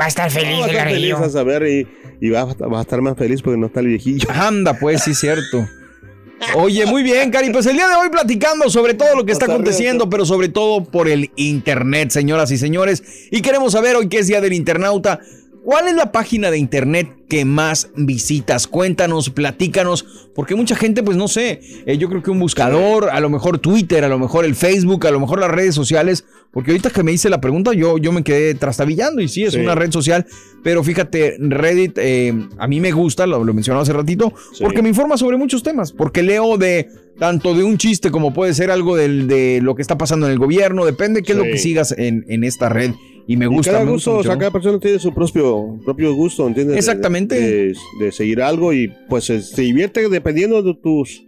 [0.00, 1.24] Va a estar feliz Va a el estar feliz ardillo.
[1.26, 1.88] a saber y,
[2.20, 4.28] y va, a- va a estar más feliz porque no está el viejillo.
[4.34, 5.66] Anda, pues, sí, cierto.
[6.54, 7.50] Oye, muy bien, Cari.
[7.50, 10.84] Pues el día de hoy platicando sobre todo lo que está aconteciendo, pero sobre todo
[10.84, 13.02] por el Internet, señoras y señores.
[13.30, 15.20] Y queremos saber hoy que es Día del Internauta.
[15.62, 18.66] ¿Cuál es la página de internet que más visitas?
[18.66, 23.20] Cuéntanos, platícanos, porque mucha gente, pues no sé, eh, yo creo que un buscador, a
[23.20, 26.70] lo mejor Twitter, a lo mejor el Facebook, a lo mejor las redes sociales, porque
[26.70, 29.60] ahorita que me hice la pregunta, yo, yo me quedé trastabillando y sí, es Sí.
[29.60, 30.26] una red social,
[30.64, 34.64] pero fíjate, Reddit eh, a mí me gusta, lo, lo mencionaba hace ratito, Sí.
[34.64, 38.54] porque me informa sobre muchos temas, porque leo de tanto de un chiste como puede
[38.54, 41.44] ser algo del, de lo que está pasando en el gobierno, depende qué es lo
[41.44, 42.92] que sigas en, en esta red.
[43.26, 43.72] Y me Y gusta.
[43.72, 44.38] cada gusto, gusta o sea, mucho.
[44.40, 46.74] cada persona tiene su propio, propio gusto, ¿entiendes?
[46.74, 47.40] De- Exactamente.
[47.40, 51.24] De, de seguir algo y pues se divierte dependiendo de tus,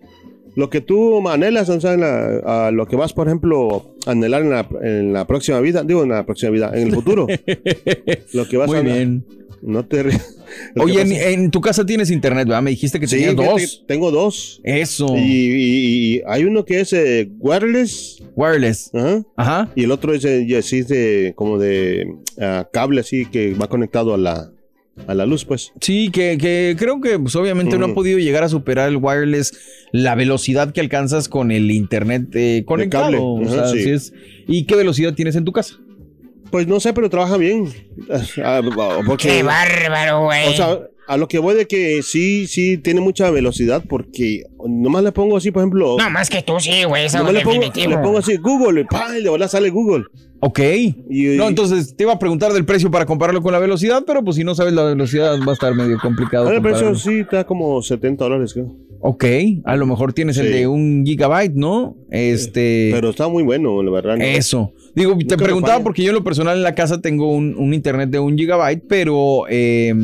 [0.57, 4.11] lo que tú anhelas, o sea, en la- a lo que vas, por ejemplo, a
[4.11, 7.27] anhelar en la, en la próxima vida, digo, en la próxima vida, en el futuro.
[8.33, 9.25] lo que vas Muy a bien.
[9.63, 10.03] No te
[10.77, 12.63] Oye, en, tu casa tienes internet, ¿verdad?
[12.63, 13.85] Me dijiste que Sí, tenías dos.
[13.87, 14.61] Tengo dos.
[14.65, 15.15] Eso.
[15.17, 18.90] Y, y- y hay uno que es eh, wireless Wireless.
[18.95, 19.68] ajá, Ajá.
[19.75, 22.07] y el otro es, eh, ya sí, es de, como de
[22.40, 24.51] ah, cable así que va conectado a la,
[25.07, 25.73] a la luz, pues.
[25.81, 29.53] Sí, que, que creo que pues, obviamente no ha podido llegar a superar el wireless,
[29.92, 33.05] la velocidad que alcanzas con el internet eh, conectado.
[33.05, 33.83] cable, O sea, sí.
[33.83, 34.12] sí es.
[34.47, 35.77] ¿Y qué velocidad tienes en tu casa?
[36.51, 37.66] Pues no sé, pero trabaja bien.
[38.45, 38.61] Ah,
[39.07, 40.49] porque, Qué bárbaro, güey.
[40.49, 45.03] o sea, a lo que voy de que sí, sí tiene mucha velocidad porque nomás
[45.03, 47.61] le pongo así, por ejemplo, no, más que tú sí, güey, eso nomás le pongo,
[47.61, 47.91] definitivo.
[47.91, 49.17] le pongo así Google y ¡pam!
[49.19, 50.05] y de verdad sale Google.
[50.45, 50.59] Ok.
[51.09, 54.25] Y, No, entonces te iba a preguntar del precio para compararlo con la velocidad, pero
[54.25, 56.51] pues si no sabes la velocidad va a estar medio complicado.
[56.51, 58.75] El precio sí está como 70 dólares, creo.
[59.05, 59.25] Ok,
[59.65, 61.97] a lo mejor tienes el de un gigabyte, ¿no?
[62.11, 62.91] Este.
[62.93, 64.17] Pero está muy bueno, la verdad.
[64.17, 64.25] ¿no?
[64.25, 64.73] Eso.
[64.95, 67.75] Digo, te Nunca preguntaba porque yo en lo personal en la casa tengo un, un
[67.75, 69.95] internet de un gigabyte, pero eh,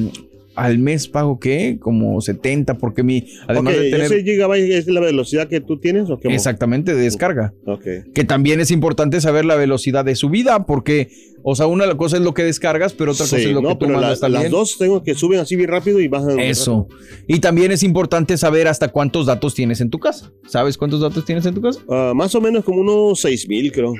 [0.58, 1.78] al mes pago qué?
[1.80, 3.26] Como 70, porque mi.
[3.46, 4.02] Además de tener.
[4.06, 6.28] ¿Ese gigabyte es la velocidad que tú tienes o qué?
[6.34, 7.54] Exactamente, de descarga.
[7.64, 7.84] Ok.
[8.14, 11.10] Que también es importante saber la velocidad de subida, porque,
[11.42, 13.74] o sea, una cosa es lo que descargas, pero otra cosa es lo no, que
[13.76, 14.42] tú pero la- mandas también.
[14.44, 16.38] las dos tengo que suben así bien rápido y bajan.
[16.40, 16.88] Eso.
[17.26, 20.32] Y también es importante saber hasta cuántos datos tienes en tu casa.
[20.46, 21.80] ¿Sabes cuántos datos tienes en tu casa?
[21.88, 23.94] Ah, más o menos como unos 6000, creo.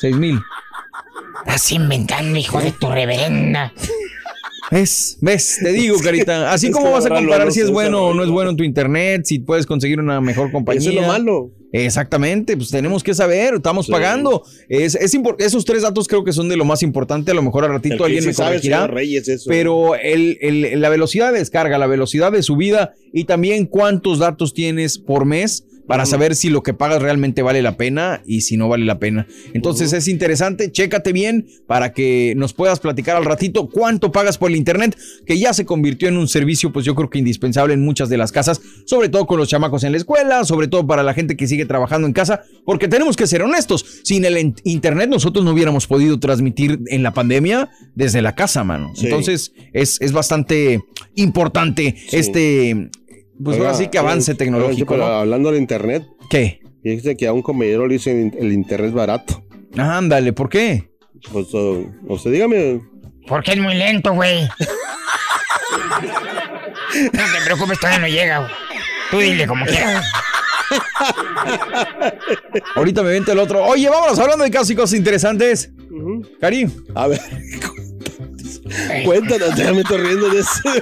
[0.00, 0.38] 6000.
[1.46, 3.72] Estás inventando, hijo de tu reverenda.
[4.70, 5.18] ¿Ves?
[5.20, 5.58] ¿Ves?
[5.62, 6.52] Te digo, Carita.
[6.52, 9.22] Así como vas a comparar si es bueno o no es bueno en tu internet,
[9.24, 10.80] si puedes conseguir una mejor compañía.
[10.80, 11.50] Eso es lo malo.
[11.72, 13.92] Exactamente, pues tenemos que saber, estamos Sí.
[13.92, 14.44] pagando.
[14.68, 17.32] Es, es esos tres datos creo que son de lo más importante.
[17.32, 18.86] A lo mejor al ratito alguien sí me sabe, corregirá.
[18.86, 19.50] Reyes, eso.
[19.50, 24.54] Pero el- el- la velocidad de descarga, la velocidad de subida y también cuántos datos
[24.54, 28.56] tienes por mes para saber si lo que pagas realmente vale la pena y si
[28.56, 29.26] no vale la pena.
[29.52, 34.50] Entonces es interesante, chécate bien para que nos puedas platicar al ratito cuánto pagas por
[34.50, 37.82] el internet, que ya se convirtió en un servicio, pues yo creo que indispensable en
[37.82, 41.02] muchas de las casas, sobre todo con los chamacos en la escuela, sobre todo para
[41.02, 45.10] la gente que sigue trabajando en casa, porque tenemos que ser honestos, sin el internet
[45.10, 48.92] nosotros no hubiéramos podido transmitir en la pandemia desde la casa, mano.
[48.94, 49.06] Sí.
[49.06, 50.80] Entonces es, es bastante
[51.14, 52.90] importante este,
[53.42, 54.94] pues ahora Oiga, sí que avance tecnológico.
[54.94, 55.12] pero ¿no?
[55.14, 56.04] hablando del internet.
[56.30, 56.60] ¿Qué?
[56.82, 59.42] Dice que a un comedero le dicen el internet barato.
[59.76, 60.90] Ándale, ¿por qué?
[61.32, 62.80] Pues, uh, usted dígame.
[63.26, 64.48] Porque es muy lento, güey.
[66.94, 68.50] No te preocupes, todavía no llega, güey.
[69.10, 70.06] Tú dile como quieras.
[72.76, 73.64] Ahorita me vente el otro.
[73.64, 75.70] Oye, vámonos hablando de casos y cosas interesantes.
[76.40, 76.68] Cari.
[76.94, 77.20] A ver.
[79.04, 80.50] Cuéntanos, ya me estoy riendo de eso.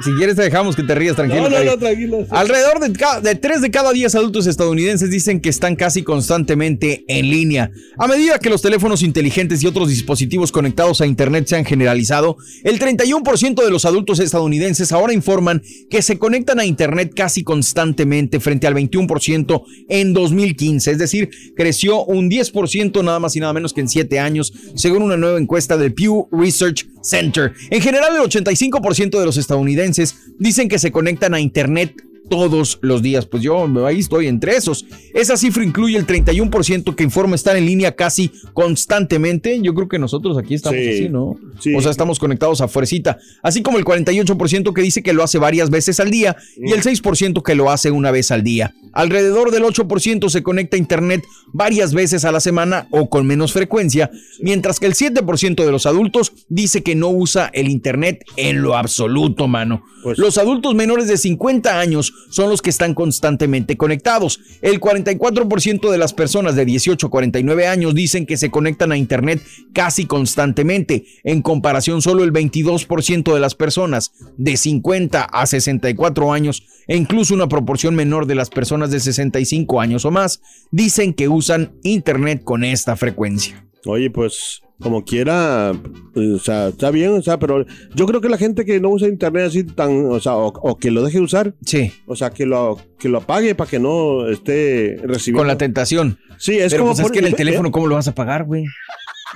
[0.00, 1.48] Si quieres te dejamos que te rías tranquilo.
[1.48, 2.24] No, no, no, tranquilo.
[2.30, 7.28] Alrededor de, de 3 de cada 10 adultos estadounidenses dicen que están casi constantemente en
[7.30, 7.70] línea.
[7.98, 12.36] A medida que los teléfonos inteligentes y otros dispositivos conectados a Internet se han generalizado,
[12.62, 18.40] el 31% de los adultos estadounidenses ahora informan que se conectan a Internet casi constantemente
[18.40, 20.92] frente al 21% en 2015.
[20.92, 25.02] Es decir, creció un 10% nada más y nada menos que en 7 años, según
[25.02, 27.52] una nueva encuesta del Pew Research Center.
[27.70, 31.94] En general, el 85% de los estadounidenses dicen que se conectan a Internet
[32.28, 33.26] todos los días.
[33.26, 34.84] Pues yo ahí estoy entre esos.
[35.14, 39.60] Esa cifra incluye el 31% que informa estar en línea casi constantemente.
[39.62, 41.36] Yo creo que nosotros aquí estamos Sí, así, ¿no?
[41.58, 41.74] sí.
[41.74, 43.18] O sea, estamos conectados a fuercita.
[43.42, 46.82] Así como el 48% que dice que lo hace varias veces al día y el
[46.82, 48.74] 6% que lo hace una vez al día.
[48.92, 53.52] Alrededor del 8% se conecta a Internet varias veces a la semana o con menos
[53.52, 54.10] frecuencia,
[54.40, 58.76] mientras que el 7% de los adultos dice que no usa el Internet en lo
[58.76, 59.82] absoluto, mano.
[60.02, 64.40] Pues Los adultos menores de 50 años son los que están constantemente conectados.
[64.62, 68.96] El 44% de las personas de 18 a 49 años dicen que se conectan a
[68.96, 71.04] Internet casi constantemente.
[71.24, 77.34] En comparación, solo el 22% de las personas de 50 a 64 años e incluso
[77.34, 82.42] una proporción menor de las personas de 65 años o más dicen que usan Internet
[82.44, 83.64] con esta frecuencia.
[83.86, 85.72] Oye, pues como quiera,
[86.14, 87.64] pues, o sea, está bien, o sea, pero
[87.94, 90.76] yo creo que la gente que no usa internet así tan, o sea, o, o
[90.78, 91.92] que lo deje usar, Sí.
[92.06, 95.38] o sea, que lo que lo apague para que no esté recibiendo.
[95.40, 96.18] Con la tentación.
[96.36, 98.08] Sí, es Pero como pues es por- que en el eh, teléfono, ¿cómo lo vas
[98.08, 98.64] a pagar, güey?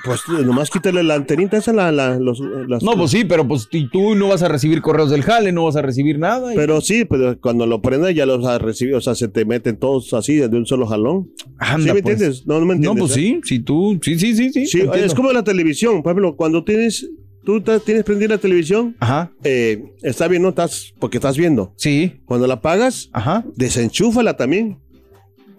[0.05, 3.68] Pues nomás quítale la antenita esa, la, la- los, las- No, pues sí, pero pues
[3.70, 6.52] y tú no vas a recibir correos del jale, no vas a recibir nada.
[6.52, 9.28] y- Pero sí, pero cuando lo prendas ya los vas a recibir, o sea, se
[9.28, 11.31] te meten todos así de un solo jalón.
[11.59, 12.14] Anda, ¿Sí me pues.
[12.14, 12.46] entiendes?
[12.46, 13.00] No, no me No, entiendes.
[13.00, 13.14] pues ¿eh?
[13.14, 14.83] sí, si tú, sí, sí, sí, sí.
[14.94, 17.09] Es como la televisión, por ejemplo, cuando tienes,
[17.44, 21.74] tú tienes prendida la televisión, Ajá, eh, está bien, no estás, porque estás viendo.
[21.76, 23.44] sí, Cuando la apagas, ajá.
[23.57, 24.78] desenchúfala también,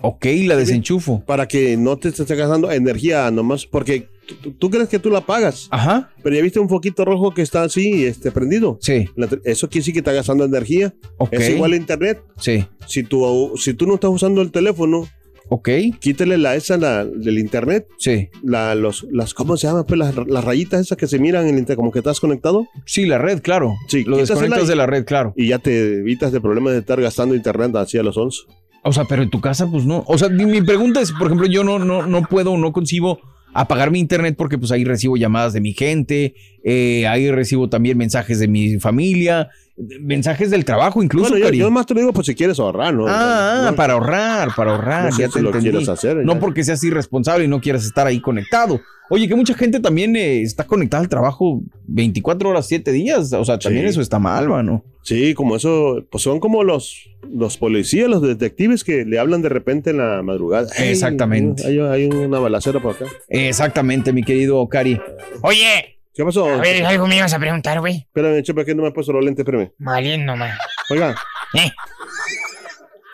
[0.01, 1.23] Ok, la desenchufo.
[1.25, 4.07] para que no te estés gastando energía nomás, porque
[4.41, 7.41] tú, tú crees que tú la apagas, Ajá, pero ya viste un foquito rojo que
[7.41, 8.77] está así, este, prendido.
[8.81, 10.93] sí, La Eso quiere decir que está gastando energía.
[11.17, 11.33] ok.
[11.33, 12.21] Es igual a internet.
[12.37, 15.07] Sí, Si tú, si tú no estás usando el teléfono,
[15.49, 18.29] ok, quítale la esa la, del internet, sí.
[18.43, 19.85] la, los, las, ¿cómo se llama?
[19.85, 22.67] Pues las, las rayitas esas que se miran en el internet, como que estás conectado,
[22.85, 23.73] Sí, la red, claro.
[23.87, 25.33] Sí, lo desconectas de la red, claro.
[25.35, 28.39] y ya te evitas de problemas de estar gastando internet así a los 11.
[28.85, 30.03] O sea, pero en tu casa, pues no.
[30.07, 33.19] O sea, mi, mi pregunta es, por ejemplo, yo no, no, no puedo, no concibo
[33.53, 37.97] apagar mi internet porque pues ahí recibo llamadas de mi gente, eh, ahí recibo también
[37.97, 41.31] mensajes de mi familia, mensajes del trabajo incluso.
[41.31, 43.05] Bueno, yo, más te lo digo por si quieres ahorrar, ¿no?
[43.07, 45.69] Ah, No, para ahorrar, para ahorrar, No sé ya si te lo entendí.
[45.71, 48.79] quieres hacer, no porque seas irresponsable y no quieras estar ahí conectado.
[49.09, 53.33] Oye, que mucha gente también eh, está conectada al trabajo 24 horas, 7 días.
[53.33, 53.89] O sea, también Sí.
[53.91, 54.83] eso está mal, mano.
[55.01, 59.49] Sí, como eso, pues son como los, los policías, los detectives que le hablan de
[59.49, 60.69] repente en la madrugada.
[60.79, 61.67] Exactamente.
[61.67, 63.05] Hay, hay una balacera por acá.
[63.27, 64.99] Exactamente, mi querido Cari.
[65.41, 66.47] Oye, ¿Qué pasó?
[66.47, 67.97] a ver, algo me ibas a preguntar, güey.
[68.07, 69.71] Espérame, chepa, que no me he puesto los lentes, espérame.
[69.79, 70.55] Valiendo, man.
[70.91, 71.15] Oiga,
[71.55, 71.71] Eh,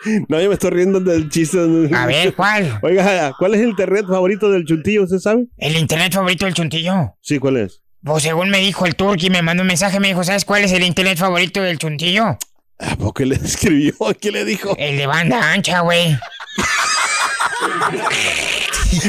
[0.28, 1.58] no, yo me estoy riendo del chiste.
[1.94, 2.78] a ver, ¿cuál?
[2.82, 5.04] Oiga, ¿cuál es el internet favorito del chuntillo?
[5.04, 5.46] ¿Usted sabe?
[5.56, 7.16] ¿El internet favorito del chuntillo?
[7.22, 7.82] Sí, ¿cuál es?
[8.02, 10.72] Pues según me dijo el turqui, me mandó un mensaje, me dijo, ¿sabes cuál es
[10.72, 12.38] el internet favorito del chuntillo?
[12.78, 13.94] ¿A poco le escribió?
[14.20, 14.74] ¿Qué le dijo?
[14.78, 16.16] El de banda ancha, güey.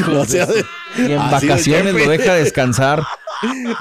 [0.07, 0.65] No sea de-
[0.97, 2.05] Y en de vacaciones jefe.
[2.05, 3.01] lo deja descansar.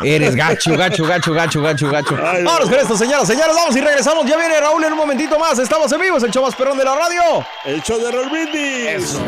[0.02, 2.16] Eres gacho, gacho, gacho, gacho, gacho, gacho.
[2.24, 2.50] Ay, no.
[2.50, 3.54] Vámonos con esto, señoras, señores.
[3.54, 4.26] Vamos y regresamos.
[4.26, 5.58] Ya viene Raúl en un momentito más.
[5.58, 6.16] Estamos en vivo.
[6.16, 7.46] Es el show más perrón de la radio.
[7.64, 9.18] El show de Roll Brindis.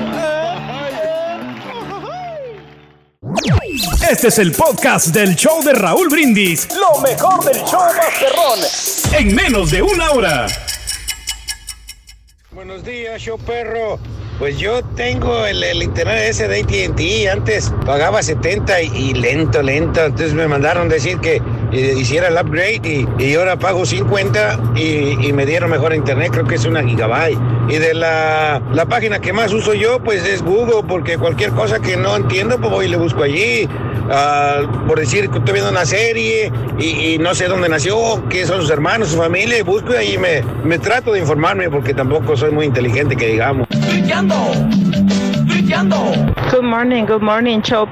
[4.11, 6.69] Este es el podcast del show de Raúl Brindis.
[6.75, 8.59] Lo mejor del show Masterrón.
[9.13, 10.47] En menos de una hora.
[12.51, 13.99] Buenos días, show perro.
[14.39, 17.31] Pues yo tengo el, internet ese de AT&T.
[17.31, 20.05] Antes pagaba 70 y, lento, lento.
[20.05, 21.41] Entonces me mandaron decir que
[21.73, 26.31] eh, hiciera el upgrade y, y ahora pago 50 y, y me dieron mejor internet.
[26.33, 27.39] Creo que es una gigabyte.
[27.69, 31.79] Y de la, la página que más uso yo, pues es Google, porque cualquier cosa
[31.81, 33.69] que no entiendo, pues voy y le busco allí.
[34.11, 38.45] Ah, por decir que estoy viendo una serie y, y no sé dónde nació, qué
[38.45, 41.95] son sus hermanos, su familia, y busco y ahí me, me trato de informarme porque
[41.95, 43.69] tampoco soy muy inteligente que digamos.
[46.51, 47.89] Good morning, good morning, show.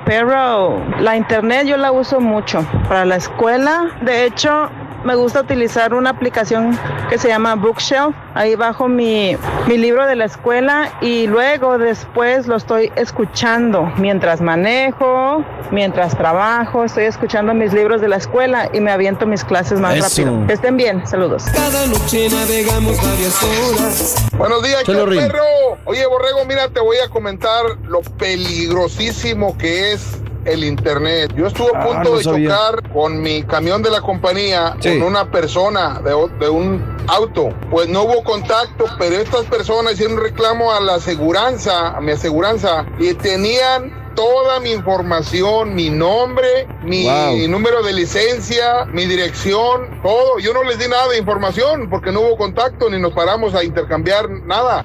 [1.00, 3.96] La internet yo la uso mucho para la escuela.
[4.02, 4.68] De hecho,
[5.04, 8.14] me gusta utilizar una aplicación que se llama Bookshelf.
[8.34, 9.36] Ahí bajo mi,
[9.66, 16.84] mi libro de la escuela y luego después lo estoy escuchando mientras manejo, mientras trabajo.
[16.84, 20.08] Estoy escuchando mis libros de la escuela y me aviento mis clases más Eso.
[20.22, 20.46] rápido.
[20.46, 21.44] Que estén bien, saludos.
[21.52, 24.26] Cada noche navegamos varias horas.
[24.36, 25.20] Buenos días, Chelo ¿qué Rin.
[25.28, 25.42] perro.
[25.86, 31.32] Oye, Borrego, mira, te voy a comentar lo peligrosísimo que es el internet.
[31.36, 32.48] Yo estuve a Ah, punto no de sabía.
[32.50, 34.98] chocar con mi camión de la compañía Sí.
[34.98, 37.50] con una persona de, un auto.
[37.70, 42.12] Pues no hubo contacto, pero estas personas hicieron un reclamo a la aseguranza, a mi
[42.12, 47.48] aseguranza, y tenían toda mi información, mi nombre, mi Wow.
[47.48, 50.38] número de licencia, mi dirección, todo.
[50.40, 53.62] Yo no les di nada de información porque no hubo contacto ni nos paramos a
[53.64, 54.84] intercambiar nada.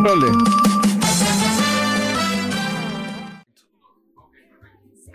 [0.00, 0.67] Órale.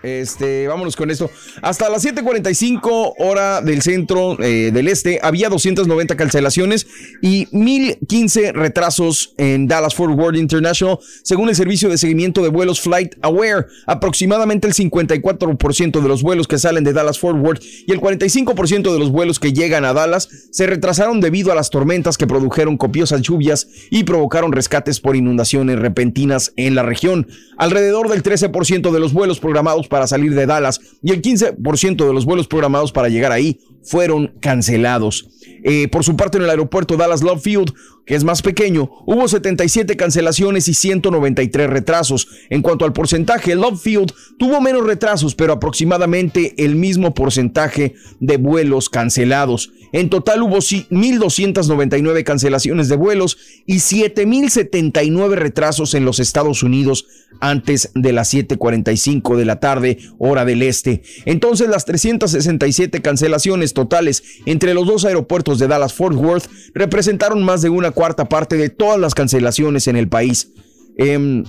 [0.04, 1.32] Este, vámonos con esto.
[1.62, 6.88] Hasta las 7:45 hora del centro eh, del este había 290 cancelaciones
[7.22, 12.82] y 1015 retrasos en Dallas Fort Worth International, según el servicio de seguimiento de vuelos
[12.82, 13.68] Flight Aware.
[13.88, 18.92] Aproximadamente el 54% de los vuelos que salen de Dallas Fort Worth y el 45%
[18.92, 22.76] de los vuelos que llegan a Dallas se retrasaron debido a las tormentas que produjeron
[22.76, 27.28] copiosas lluvias y provocaron rescates por inundaciones repentinas en la región.
[27.58, 32.14] Alrededor del 13% de los vuelos programados para salir de Dallas y el 15% de
[32.16, 35.30] los vuelos programados para llegar ahí fueron cancelados.
[35.64, 37.74] Eh, por su parte, en el aeropuerto Dallas Love Field,
[38.08, 42.28] que es más pequeño, hubo 77 cancelaciones y 193 retrasos.
[42.50, 48.38] En cuanto al porcentaje, Love Field tuvo menos retrasos, pero aproximadamente el mismo porcentaje de
[48.38, 49.72] vuelos cancelados.
[49.94, 57.06] En total hubo sí- 1.299 cancelaciones de vuelos y 7.079 retrasos en los Estados Unidos
[57.40, 61.04] antes de las 7.45 de la tarde, hora del este.
[61.26, 67.62] Entonces las 367 cancelaciones totales entre los dos aeropuertos de Dallas Fort Worth representaron más
[67.62, 70.50] de una cuarta parte de todas las cancelaciones en el país.
[70.98, 71.44] Em,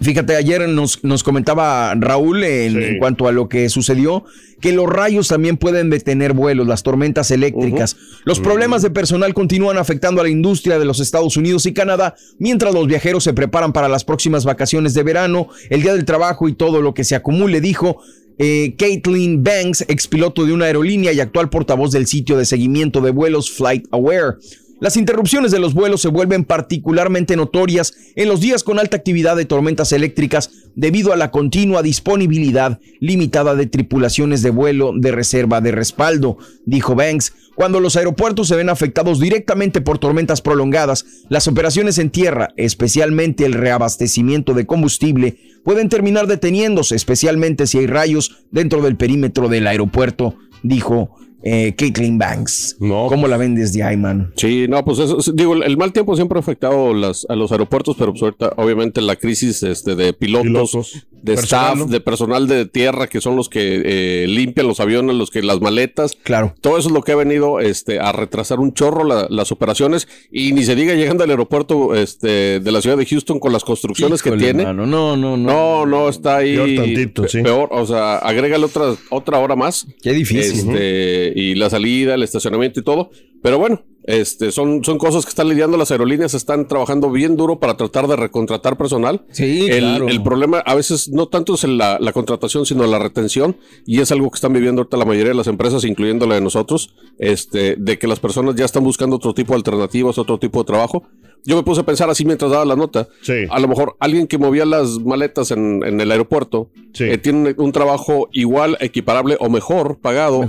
[0.00, 4.24] Fíjate, ayer nos, nos comentaba Raúl en, en cuanto a lo que sucedió,
[4.60, 7.96] que los rayos también pueden detener vuelos, las tormentas eléctricas.
[8.24, 12.14] Los problemas de personal continúan afectando a la industria de los Estados Unidos y Canadá,
[12.38, 16.48] mientras los viajeros se preparan para las próximas vacaciones de verano, el día del trabajo
[16.48, 18.02] y todo lo que se acumule, dijo.
[18.38, 23.10] Eh, Caitlin Banks, expiloto de una aerolínea y actual portavoz del sitio de seguimiento de
[23.10, 24.34] vuelos Flight Aware.
[24.78, 29.34] Las interrupciones de los vuelos se vuelven particularmente notorias en los días con alta actividad
[29.34, 35.62] de tormentas eléctricas debido a la continua disponibilidad limitada de tripulaciones de vuelo de reserva
[35.62, 36.36] de respaldo,
[36.66, 37.32] dijo Banks.
[37.54, 43.46] Cuando los aeropuertos se ven afectados directamente por tormentas prolongadas, las operaciones en tierra, especialmente
[43.46, 49.68] el reabastecimiento de combustible, pueden terminar deteniéndose, especialmente si hay rayos dentro del perímetro del
[49.68, 52.76] aeropuerto, dijo eh, Caitlin Banks.
[52.78, 54.32] ¿Cómo la ven desde ahí, man?
[54.36, 57.96] Sí, no, pues eso, digo, el- mal tiempo siempre ha afectado las, a los aeropuertos,
[57.98, 61.86] pero pues ahorita, obviamente la crisis este, de pilotos, de Personal, staff, ¿no?
[61.86, 65.60] de personal de tierra, que son los que eh, limpian los aviones, los que las
[65.60, 66.12] maletas.
[66.22, 66.54] Claro.
[66.60, 70.06] Todo eso es lo que ha venido este, a retrasar un chorro la- las operaciones
[70.30, 73.64] y ni se diga llegando al aeropuerto este, de la ciudad de Houston con las
[73.64, 74.64] construcciones que tiene.
[74.64, 75.46] mano, no, no, no.
[75.46, 76.54] No, no, está ahí.
[76.54, 77.42] Peor tantito, sí.
[77.42, 79.86] Peor, o sea, agrégale otra, otra hora más.
[80.02, 80.68] Qué difícil.
[80.70, 83.10] Este, y la salida, el estacionamiento y todo.
[83.42, 87.58] Pero bueno, este, son, son cosas que están lidiando las aerolíneas, están trabajando bien duro
[87.58, 89.24] para tratar de recontratar personal.
[89.30, 90.08] Sí, el, claro.
[90.08, 93.56] el problema a veces no tanto es la, la contratación, sino la retención.
[93.84, 96.40] Y es algo que están viviendo ahorita la mayoría de las empresas, incluyendo la de
[96.40, 100.60] nosotros, este, de que las personas ya están buscando otro tipo de alternativas, otro tipo
[100.60, 101.04] de trabajo.
[101.46, 103.08] Yo me puse a pensar así mientras daba la nota.
[103.50, 107.72] A lo mejor alguien que movía las maletas en, en el aeropuerto eh, tiene un,
[107.72, 110.42] trabajo igual, equiparable o mejor pagado,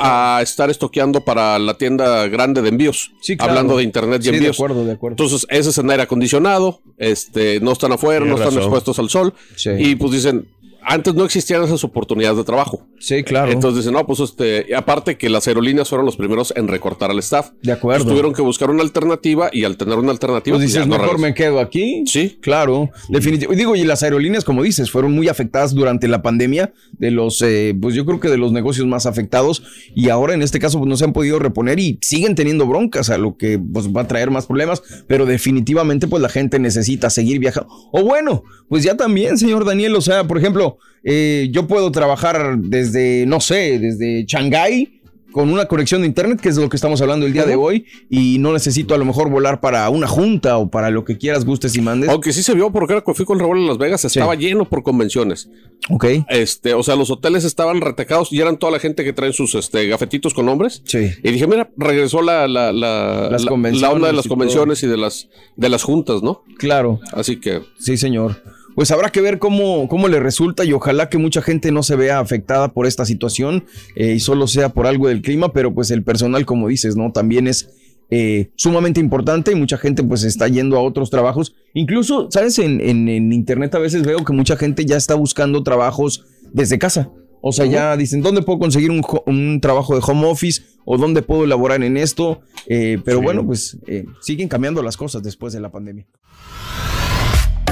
[0.00, 3.12] a estar estoqueando para la tienda grande de envíos.
[3.20, 3.52] Sí, claro.
[3.52, 4.56] Hablando de internet y Sí, de envíos.
[4.56, 5.14] acuerdo, de acuerdo.
[5.14, 8.62] Entonces, ese es en aire acondicionado, este, no están afuera, Tienes no están razón.
[8.62, 9.34] expuestos al sol.
[9.56, 9.70] Sí.
[9.78, 10.48] Y pues dicen,
[10.82, 12.86] antes no existían esas oportunidades de trabajo.
[13.02, 13.50] Sí, claro.
[13.50, 17.18] Entonces dicen, no, pues este, aparte que las aerolíneas fueron los primeros en recortar al
[17.18, 17.50] staff.
[17.60, 18.04] De acuerdo.
[18.04, 20.98] Pues tuvieron que buscar una alternativa y al tener una alternativa, Pues pues, dices, no
[20.98, 22.04] mejor me quedo aquí.
[22.06, 22.38] Sí.
[22.40, 23.58] Claro, definitivamente.
[23.58, 27.76] Digo, y las aerolíneas, como dices, fueron muy afectadas durante la pandemia, de los, eh,
[27.80, 29.64] pues yo creo que de los negocios más afectados,
[29.96, 33.10] y ahora en este caso pues, no se han podido reponer y siguen teniendo broncas,
[33.10, 37.10] a lo que pues, va a traer más problemas, pero definitivamente pues la gente necesita
[37.10, 37.68] seguir viajando.
[37.90, 42.58] O bueno, pues ya también, señor Daniel, o sea, por ejemplo, eh, yo puedo trabajar
[42.58, 42.91] desde,
[43.26, 44.98] no sé, desde Shanghái
[45.32, 47.54] con una conexión de internet, que es de lo que estamos hablando el día de
[47.56, 51.16] hoy, y no necesito a lo mejor volar para una junta o para lo que
[51.16, 52.10] quieras, gustes y mandes.
[52.10, 54.68] Aunque sí se vio, porque era que fui con Raúl en Las Vegas, estaba lleno
[54.68, 55.48] por convenciones.
[55.88, 56.04] Ok.
[56.28, 59.54] Este, o sea, los hoteles estaban retecados y eran toda la gente que traen sus
[59.54, 60.82] este, gafetitos con nombres.
[60.84, 61.10] Sí.
[61.22, 64.86] Y dije, mira, regresó la, la, la, Las la- onda de las y convenciones y
[64.86, 66.42] de las, de las juntas, ¿no?
[66.58, 67.00] Claro.
[67.12, 67.62] Así que.
[67.78, 68.42] Sí, señor.
[68.74, 71.94] Pues habrá que ver cómo, cómo le resulta y ojalá que mucha gente no se
[71.96, 73.64] vea afectada por esta situación
[73.96, 77.12] eh, y solo sea por algo del clima, pero pues el personal, como dices, ¿no?
[77.12, 77.68] También es
[78.10, 81.54] eh, sumamente importante y mucha gente pues está yendo a otros trabajos.
[81.74, 82.58] Incluso, ¿sabes?
[82.58, 86.78] En, en- en internet a veces veo que mucha gente ya está buscando trabajos desde
[86.78, 87.10] casa.
[87.44, 90.62] O sea, ya dicen, ¿dónde puedo conseguir un, un trabajo de home office?
[90.84, 92.40] ¿O dónde puedo elaborar en esto?
[92.68, 96.06] Eh, pero bueno, pues eh, siguen cambiando las cosas después de la pandemia.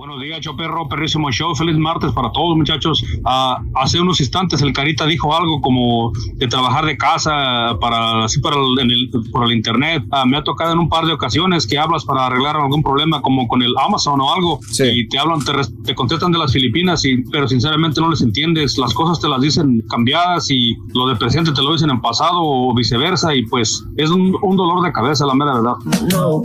[0.00, 1.54] Buenos días, yo perro, perrísimo show.
[1.54, 3.04] Feliz martes para todos, muchachos.
[3.22, 8.40] Ah, hace unos instantes el Carita dijo algo como de trabajar de casa para así
[8.40, 10.02] para el, en el- por el internet.
[10.10, 13.20] Ah, me ha tocado en un par de ocasiones que hablas para arreglar algún problema
[13.20, 14.58] como con el Amazon o algo
[14.90, 15.52] y te hablan, te,
[15.84, 18.78] te contestan de las Filipinas, y, pero sinceramente no les entiendes.
[18.78, 22.38] Las cosas te las dicen cambiadas y lo de presente te lo dicen en pasado
[22.40, 25.74] o viceversa y pues es un, un dolor de cabeza, la mera verdad.
[26.10, 26.40] No,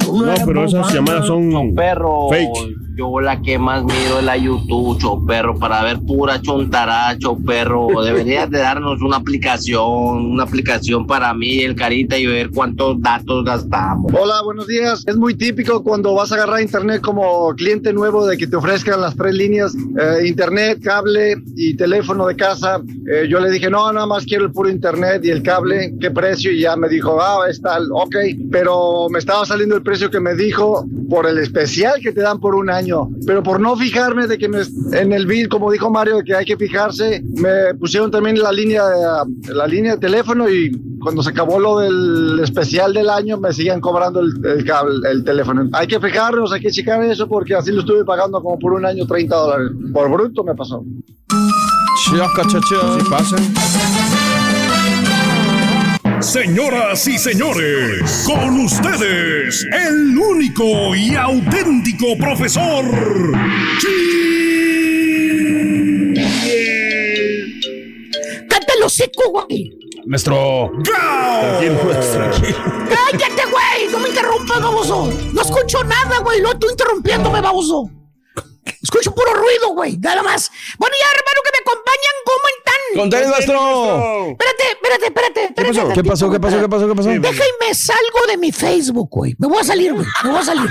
[0.46, 2.28] pero esas llamadas son perro.
[2.30, 2.85] fake.
[2.96, 7.88] Yo la que más miro es la YouTube, cho perro, para ver pura chontaracho, perro.
[8.06, 13.44] Deberías de darnos una aplicación, una aplicación para mí, el carita, y ver cuántos datos
[13.44, 14.14] gastamos.
[14.14, 15.04] Hola, buenos días.
[15.08, 19.02] Es muy típico cuando vas a agarrar internet como cliente nuevo de que te ofrezcan
[19.02, 22.82] las tres líneas, eh, internet, cable y teléfono de casa.
[23.12, 26.12] Eh, yo le dije, no, nada más quiero el puro internet y el cable, ¿qué
[26.12, 26.50] precio?
[26.50, 28.16] Y ya me dijo, ah, es tal, ok.
[28.52, 32.40] Pero me estaba saliendo el precio que me dijo por el especial que te dan
[32.40, 32.85] por un año.
[33.26, 34.62] Pero por no fijarme de que me-
[34.94, 38.52] en el bill, como dijo Mario, de que hay que fijarse, me pusieron también la
[38.52, 43.38] línea, de, la línea de teléfono y cuando se acabó lo del especial del año
[43.38, 45.68] me siguen cobrando el, el cable, el teléfono.
[45.74, 48.86] Hay que fijarnos, hay que checar eso porque así lo estuve pagando como por un
[48.86, 49.72] año 30 dólares.
[49.94, 50.84] Por bruto me pasó.
[52.96, 53.36] Así pasa.
[56.22, 62.86] Señoras y señores, con ustedes, el único y auténtico profesor.
[68.50, 69.72] ¡Cállate el hocico, güey!
[70.06, 70.72] Maestro.
[70.84, 71.80] Tranquilo,
[72.12, 72.58] tranquilo.
[72.90, 73.92] ¡Cállate, güey!
[73.92, 75.14] ¡No me interrumpas, baboso!
[75.34, 76.42] No escucho nada, güey.
[76.42, 77.90] Lo tú interrumpiéndome, baboso.
[78.82, 79.98] Escucho puro ruido, güey.
[79.98, 80.52] Nada más.
[80.78, 82.16] Bueno, ya, hermano, que me acompañan.
[82.26, 82.76] ¿Cómo están?
[82.96, 84.32] ¡Con tenis, maestro!
[84.32, 85.44] Espérate, espérate, espérate.
[85.46, 85.94] espérate pasó?
[85.94, 86.32] ¿Qué pasó?
[86.32, 86.62] ¿Qué pasó?
[86.62, 86.88] ¿Qué pasó?
[86.88, 87.10] ¿Qué pasó?
[87.10, 89.36] Deja y me salgo de mi Facebook, güey.
[89.38, 90.06] Me voy a salir, güey.
[90.24, 90.70] Me voy a salir.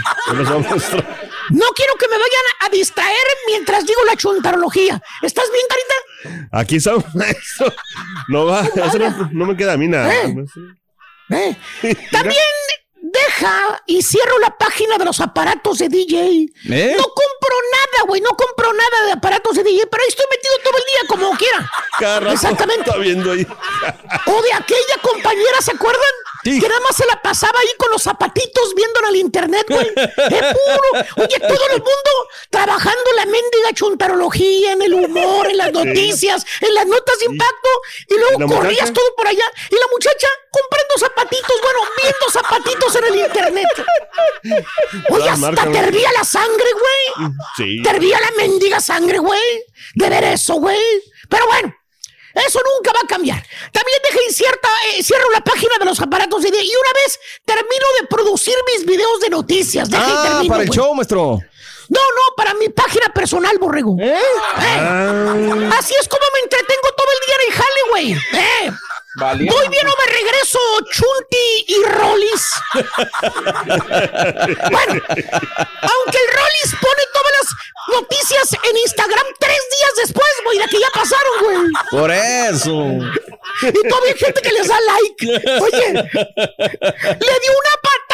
[1.50, 5.02] No quiero que me vayan a distraer mientras digo la chuntarología.
[5.22, 6.48] ¿Estás bien, Carita?
[6.52, 7.72] Aquí estamos, maestro.
[8.28, 10.12] No va, no, no me queda a mí nada.
[11.30, 11.56] Eh.
[12.10, 12.44] También
[13.14, 16.52] deja y cierro la página de los aparatos de DJ.
[16.70, 16.94] ¿Eh?
[16.96, 18.20] No compro nada, güey.
[18.20, 21.38] No compro nada de aparatos de DJ, pero ahí estoy metido todo el día como
[21.38, 21.70] quiera.
[21.98, 22.90] Cada rato Exactamente.
[22.90, 23.46] Está viendo ahí.
[24.26, 26.02] O de aquella compañera, ¿se acuerdan?
[26.44, 29.86] Que nada más se la pasaba ahí con los zapatitos viendo en el internet, güey.
[29.96, 31.04] Es puro.
[31.16, 32.10] Oye, todo el mundo
[32.50, 37.68] trabajando la mendiga chuntarología, en el humor, en las noticias, en las notas de impacto.
[38.08, 38.92] Y ¿Y la luego corrías muchacha?
[38.92, 39.44] todo por allá.
[39.70, 43.68] Y la muchacha comprando zapatitos, bueno, viendo zapatitos en el internet.
[45.10, 47.30] Oye, hasta te hervía la sangre, güey.
[47.56, 47.82] Sí.
[47.82, 49.64] Te hervía la mendiga sangre, güey.
[49.94, 50.78] De ver eso, güey.
[51.28, 51.74] Pero bueno.
[52.34, 53.42] Eso nunca va a cambiar.
[53.72, 57.18] También deja incierta, eh, cierro la página de los aparatos de día y una vez
[57.44, 59.88] termino de producir mis videos de noticias.
[59.88, 61.38] Deja y Ah, termino, para el show, maestro.
[61.88, 63.96] No, no, para mi página personal, borrego.
[64.00, 64.18] ¿Eh?
[64.56, 65.76] Ah.
[65.78, 68.12] Así es como me entretengo todo el día en el jale, güey.
[68.12, 68.72] ¿Eh?
[69.16, 69.44] Vale.
[69.48, 70.58] Voy bien o me regreso,
[70.90, 72.52] Chunti y Rollis.
[74.70, 75.02] bueno,
[75.82, 77.48] aunque el Rollis pone todas las
[78.00, 81.58] noticias en Instagram tres días después, güey, de que ya pasaron, güey.
[81.90, 82.74] Por eso.
[83.62, 85.26] Y todavía hay gente que les da like.
[85.60, 88.13] Oye, le dio una patada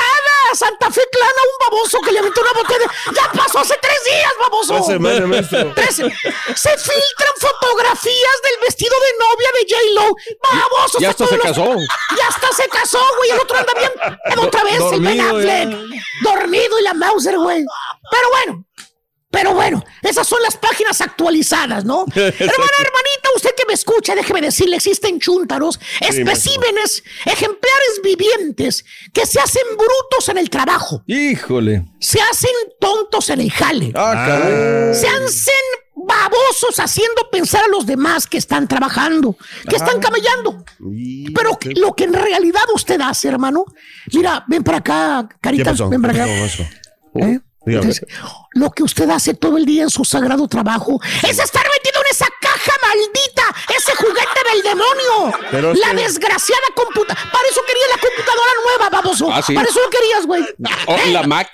[0.51, 2.91] a Santa Fe Clan a un baboso que le aventó una botella.
[3.15, 4.99] Ya pasó hace tres días, baboso.
[5.01, 5.73] Maestro.
[5.75, 10.17] Tres- Se filtran fotografías del vestido de novia de J-Lo.
[10.61, 10.99] Baboso.
[11.01, 11.75] Ya está hasta se casó.
[12.19, 13.31] Ya hasta se casó, güey.
[13.31, 14.39] El otro anda bien.
[14.39, 15.63] Otra vez, el Ben dormido ya.
[15.63, 16.03] Affleck.
[16.23, 17.65] Dormido y la Mauser, güey.
[18.11, 18.65] Pero bueno.
[19.33, 22.05] Pero bueno, esas son las páginas actualizadas, ¿no?
[22.17, 29.41] Hermana, hermanita, usted que me escucha, déjeme decirle, existen chúntaros, especímenes, ejemplares vivientes que se
[29.41, 31.85] hacen brutos en el trabajo, Híjole.
[32.01, 34.95] se hacen tontos en el jale, Ah, caray.
[34.95, 35.55] se hacen
[35.97, 39.37] babosos haciendo pensar a los demás que están trabajando,
[39.69, 40.65] que están camellando.
[41.35, 43.65] Pero lo que en realidad usted hace, hermano,
[44.13, 46.71] mira, ven para acá, ¿Qué carita, ven para ¿Qué acá.
[47.17, 47.41] ¿Eh?
[47.67, 48.07] Entonces,
[48.53, 52.11] lo que usted hace todo el día en su sagrado trabajo es estar metido en
[52.11, 55.39] esa caja maldita, ese juguete del demonio.
[55.51, 57.15] Pero la que- desgraciada computadora.
[57.31, 59.29] Para eso quería la computadora nueva, baboso.
[59.33, 59.55] Ah, sí.
[59.55, 60.45] Para eso lo querías, güey.
[60.87, 61.51] Oh, la Mac.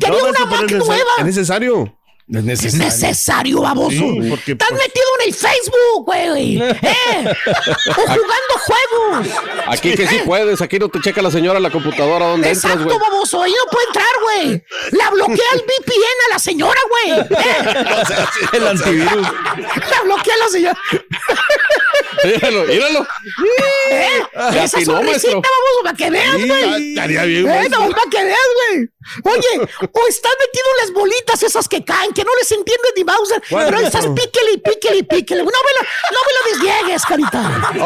[0.00, 1.10] Quería No, una Mac nueva.
[1.18, 1.95] Es necesario.
[2.28, 2.84] Es Es necesario.
[2.86, 3.90] necesario, baboso.
[3.90, 6.56] Sí, porque, Estás pues- metido en el Facebook, güey.
[6.60, 7.34] ¿Eh?
[7.88, 9.28] o jugando juegos.
[9.68, 12.84] Aquí que sí puedes, aquí no te checa la señora la computadora donde entras, Exacto,
[12.96, 12.98] güey.
[12.98, 13.42] baboso.
[13.42, 14.64] Ahí no puede entrar, güey.
[14.90, 17.20] La bloquea el VPN a la señora, güey.
[17.30, 18.26] ¿Eh?
[18.54, 19.22] El antivirus.
[19.90, 20.78] La bloquea la señora.
[22.24, 23.06] Míralo, míralo.
[23.90, 24.22] ¿Eh?
[24.64, 25.44] Esa sonrisita, vamos,
[25.84, 26.88] para que veas, güey.
[26.90, 27.80] estaría bien, Eh, maestro.
[27.86, 28.38] no, para que veas,
[28.70, 28.88] güey.
[29.22, 33.02] Oye, o estás metido en las bolitas esas que caen, que no les entiende ni
[33.04, 35.40] Bowser, ¿Cuál, pero ahí estás píquele y píquele y píquele.
[35.42, 35.82] No me lo,
[36.14, 37.40] no me lo desniegues, carita.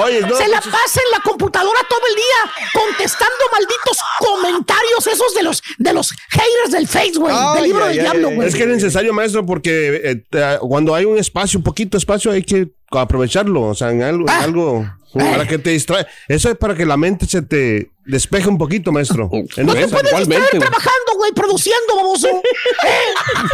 [0.05, 5.07] Oye, no, Se la pues- pasa en la computadora todo el día contestando malditos comentarios
[5.07, 7.35] esos de los, de los haters del Facebook, güey.
[7.37, 8.49] Ay, Del libro del diablo, güey.
[8.49, 12.31] Es que es necesario, maestro, porque eh, te- cuando hay un espacio, un poquito espacio,
[12.31, 14.43] hay que aprovecharlo, o sea, en algo, en Ah.
[14.43, 16.07] algo para que te distrae.
[16.29, 19.29] Eso es para que la mente se te despeje un poquito, maestro.
[19.57, 20.39] Es No te puedes güey.
[20.59, 22.29] trabajando, güey, produciendo, baboso.
[22.29, 22.43] ¿Eh?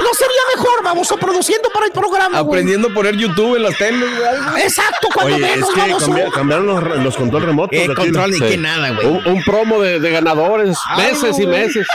[0.03, 2.61] No sería mejor, baboso, produciendo para el programa, güey.
[2.61, 4.63] Aprendiendo a poner YouTube en las teles, güey.
[4.63, 6.07] Exacto, cuando Oye, es menos, que baboso.
[6.07, 7.79] cambia- cambiaron los, los control remotos.
[7.79, 8.45] Eh, control ni Sí.
[8.45, 9.07] que nada, güey.
[9.07, 11.61] Un, un promo de, de ganadores, meses y güey.
[11.61, 11.87] meses.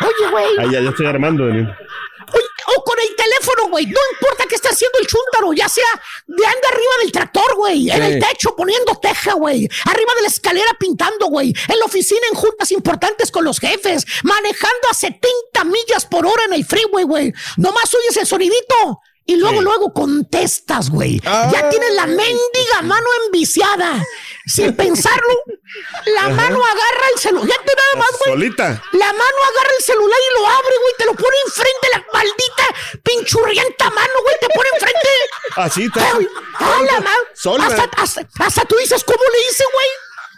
[0.00, 0.44] Oye, güey.
[0.58, 1.46] Ahí ya, ya estoy armando.
[1.46, 1.68] Daniel.
[2.66, 3.86] O con el teléfono, güey.
[3.86, 7.90] No importa qué esté haciendo el chúntaro, ya sea de anda arriba del tractor, güey.
[7.90, 9.68] En el techo poniendo teja, güey.
[9.84, 11.54] Arriba de la escalera pintando, güey.
[11.68, 14.04] En la oficina en juntas importantes con los jefes.
[14.22, 17.32] Manejando a 70 millas por hora en el freeway, güey.
[17.56, 19.00] Nomás oyes el sonidito.
[19.24, 21.20] Y luego, luego contestas, güey.
[21.24, 21.48] Ah.
[21.52, 24.04] Ya tienes la mendiga mano enviciada.
[24.46, 25.34] Sin pensarlo,
[26.06, 27.48] la mano agarra el celular.
[27.48, 28.30] Ya te nada más, güey.
[28.32, 28.82] Solita.
[28.92, 30.94] La mano agarra el celular y lo abre, güey.
[30.98, 34.34] Te lo pone enfrente, la maldita pinchurrienta mano, güey.
[34.40, 35.08] Te pone enfrente.
[35.56, 36.18] Así está.
[36.58, 37.64] Ah, la mano.
[37.64, 39.86] Hasta, hasta, hasta tú dices, ¿cómo le hice, güey?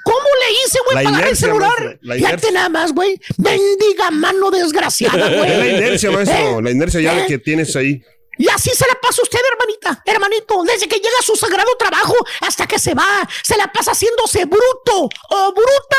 [0.05, 1.98] ¿Cómo le hice, güey, para agarrar el celular?
[2.02, 3.18] Fíjate nada más, güey.
[3.38, 5.50] Bendiga mano desgraciada, güey.
[5.50, 6.59] Es la inercia, maestro.
[6.59, 6.62] ¿Eh?
[6.62, 7.26] La inercia ya ¿Eh?
[7.26, 8.05] que tienes ahí.
[8.39, 12.14] Y así se la pasa usted, hermanita, hermanito, desde que llega a su sagrado trabajo
[12.41, 15.97] hasta que se va, se la pasa haciéndose bruto o bruta.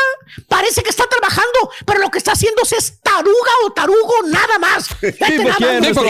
[0.48, 4.88] Parece que está trabajando, pero lo que está haciéndose es taruga o tarugo, nada más.
[5.00, 6.02] Fíjate ¿Tipo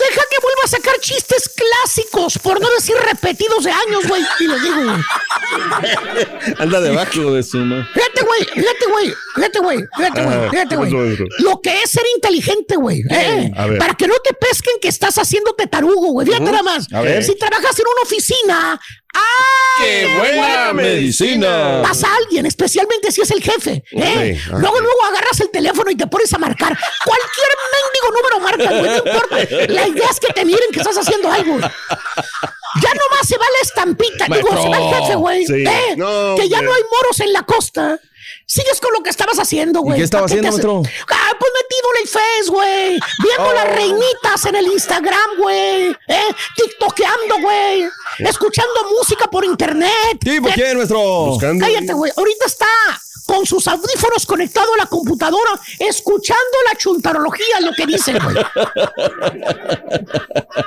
[0.00, 0.10] nada más.
[0.10, 4.22] Deja que vuelva a sacar chistes clásicos, por no decir repetidos de años, güey.
[4.40, 6.54] Y les digo, güey.
[6.58, 7.32] Anda debajo.
[7.32, 7.86] De su madre.
[7.94, 11.18] Fíjate, güey, fíjate, güey, fíjate, güey, fíjate, güey, Ah, fíjate, ¿qué güey.
[11.38, 13.02] Lo que es ser inteligente, güey.
[13.10, 13.50] ¿eh?
[13.78, 16.26] Para que no te pesquen que estás haciéndote tarugo, güey.
[16.26, 16.92] Fíjate nada más.
[16.92, 17.22] A ver.
[17.24, 18.80] Si trabajas en una oficina,
[19.14, 19.74] ¡ah!
[19.78, 21.80] ¡Qué buena medicina!
[21.82, 23.82] Pasa a alguien, especialmente si es el jefe.
[23.92, 24.38] ¿eh?
[24.42, 24.50] Sí.
[24.50, 26.76] Luego, luego agarras el teléfono y te pones a marcar.
[27.04, 28.90] Cualquier mendigo número marca, güey.
[28.90, 29.72] No importa.
[29.72, 31.58] La idea es que te miren que estás haciendo algo.
[32.82, 34.26] Ya nomás se va la estampita.
[34.26, 35.46] Digo, se va el jefe, güey.
[35.46, 35.64] Sí.
[35.66, 35.94] ¿eh?
[35.96, 36.70] No, que ya hombre.
[36.70, 37.98] no hay moros en la costa.
[38.46, 39.98] Sigues con lo que estabas haciendo, güey.
[39.98, 40.92] qué estaba ¿Para te haciendo, maestro?
[41.08, 43.00] Ah, pues metido en el Face, güey.
[43.22, 43.52] Viendo Oh.
[43.52, 45.90] las reinitas en el Instagram, güey.
[46.08, 46.34] ¿Eh?
[46.56, 47.88] TikTokeando, güey.
[48.18, 50.18] Escuchando música por internet.
[50.20, 50.52] ¿Tipo ¿Eh?
[50.54, 50.98] quién, nuestro?
[51.00, 51.64] Buscando.
[51.64, 52.12] Cállate, güey.
[52.16, 52.66] Ahorita está
[53.30, 58.36] con sus audífonos conectados a la computadora, escuchando la chuntarología, lo que dicen, güey.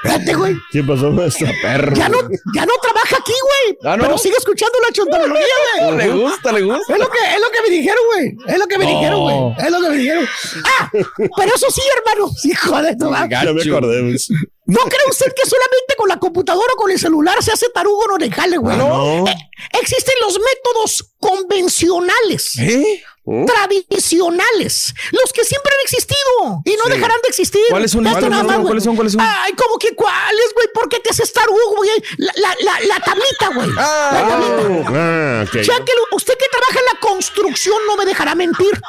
[0.01, 0.55] Fíjate, güey.
[0.71, 1.47] ¿Qué pasó, maestro?
[1.61, 1.93] Perro.
[1.93, 2.19] Ya no,
[2.55, 3.77] ya no trabaja aquí, güey.
[3.83, 4.03] ¿Ah, no?
[4.03, 5.45] Pero sigue escuchando la chuntarología,
[5.81, 5.97] güey.
[5.97, 6.93] Le gusta, le gusta.
[6.93, 8.37] Es lo que, es lo que me dijeron, güey.
[8.47, 9.65] Es lo que me dijeron, güey.
[9.65, 10.25] Es lo que me dijeron.
[10.63, 10.89] Ah,
[11.35, 12.31] pero eso sí, hermano.
[12.45, 13.29] Hijo de tu madre.
[13.29, 14.17] Ya me acordé.
[14.65, 18.07] ¿No cree usted que solamente con la computadora o con el celular se hace tarugo
[18.07, 18.77] no le jale, güey?
[18.77, 19.27] No.
[19.27, 19.35] Eh,
[19.81, 22.57] existen los métodos convencionales.
[22.59, 23.03] ¿Eh?
[23.25, 26.89] Tradicionales, los que siempre han existido y no Sí.
[26.91, 27.61] dejarán de existir.
[27.69, 28.67] ¿Cuáles son, cuáles nada más, güey.
[28.67, 29.21] cuáles son, cuáles son?
[29.21, 30.67] Ay, ¿cómo que cuáles, güey?
[30.73, 31.89] ¿Por qué te haces tarugo, güey?
[32.17, 33.69] La, la, la, la tablita, güey.
[33.71, 34.89] la tablita.
[34.89, 35.53] Ah, ok.
[35.61, 38.81] Ya que lo- usted que trabaja en la construcción no me dejará mentir.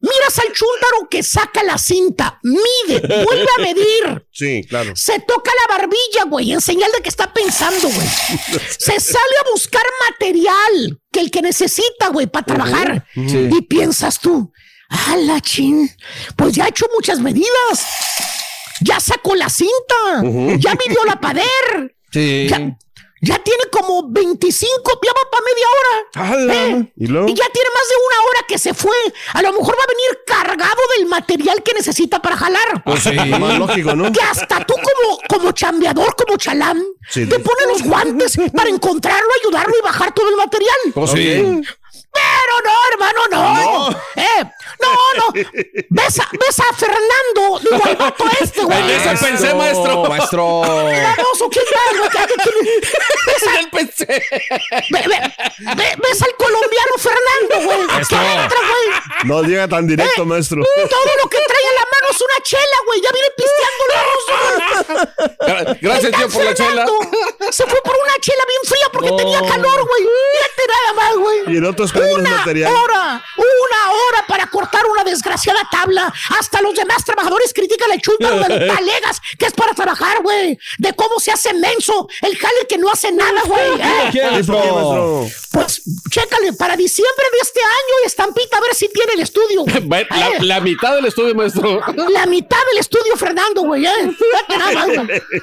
[0.00, 0.52] Miras al
[1.08, 4.26] que saca la cinta, mide, vuelve a medir.
[4.34, 4.92] Sí, claro.
[4.96, 8.08] Se toca la barbilla, güey, en señal de que está pensando, güey.
[8.78, 13.06] Se sale a buscar material que el que necesita, güey, para trabajar.
[13.14, 13.48] Sí.
[13.52, 14.52] Y piensas tú,
[14.88, 15.88] ah, la chin,
[16.36, 17.86] pues ya ha hecho muchas medidas.
[18.80, 20.22] Ya sacó la cinta,
[20.58, 21.94] ya midió la pader.
[22.10, 22.46] Sí.
[22.48, 22.76] Ya,
[23.24, 26.54] ya tiene como 25, ya va para media hora.
[26.54, 26.92] ¿Eh?
[26.96, 27.28] ¿Y luego?
[27.28, 28.96] Y ya tiene más de una hora que se fue.
[29.34, 32.82] A lo mejor va a venir cargado del material que necesita para jalar.
[32.84, 33.12] Pues sí.
[33.38, 34.10] Más lógico, ¿no?
[34.10, 37.42] Que hasta tú como, como chambeador, como chalán, Sí, te sí.
[37.42, 40.76] pones los guantes para encontrarlo, ayudarlo y bajar todo el material.
[40.92, 41.62] Pues sí.
[42.12, 43.90] Pero no, hermano, no.
[44.16, 44.44] Eh,
[44.80, 45.32] no, no.
[45.90, 48.78] Ves a, ves a Fernando, digo, al vato este, güey.
[48.78, 50.04] En esa pensé, maestro.
[50.04, 50.60] Maestro.
[50.60, 52.10] Vamos, ¿o quién más, güey?
[52.10, 54.06] ¿Qué- qué- qué- Ves a- pensé.
[54.90, 55.32] Ve- ve-
[55.76, 57.86] ve- ves al colombiano Fernando, güey.
[58.08, 59.24] Que entra, güey.
[59.24, 60.62] No llega tan directo, maestro.
[60.64, 63.00] Todo lo que trae en la mano es una chela, güey.
[63.00, 63.82] Ya viene pisteando
[65.40, 66.86] Gra- Gracias, tío, por la chela.
[67.50, 69.16] Se fue por una chela bien fría porque No.
[69.16, 70.02] tenía calor, güey.
[70.02, 71.54] Fíjate nada más, güey.
[71.54, 72.30] Y en otros Una
[72.70, 76.12] hora, una hora para cortar una desgraciada tabla.
[76.38, 80.58] Hasta los demás trabajadores critican el chúntaro de los talegas, que es para trabajar, güey.
[80.78, 83.80] De cómo se hace menso el jale que no hace nada, güey.
[83.80, 84.10] ¿eh?
[85.52, 89.64] Pues, chécale, para diciembre de este año, estampita, a ver si tiene el estudio.
[89.88, 91.80] La, Eh, la mitad del estudio, maestro.
[92.10, 93.90] la mitad del estudio, Fernando, güey, ¿eh?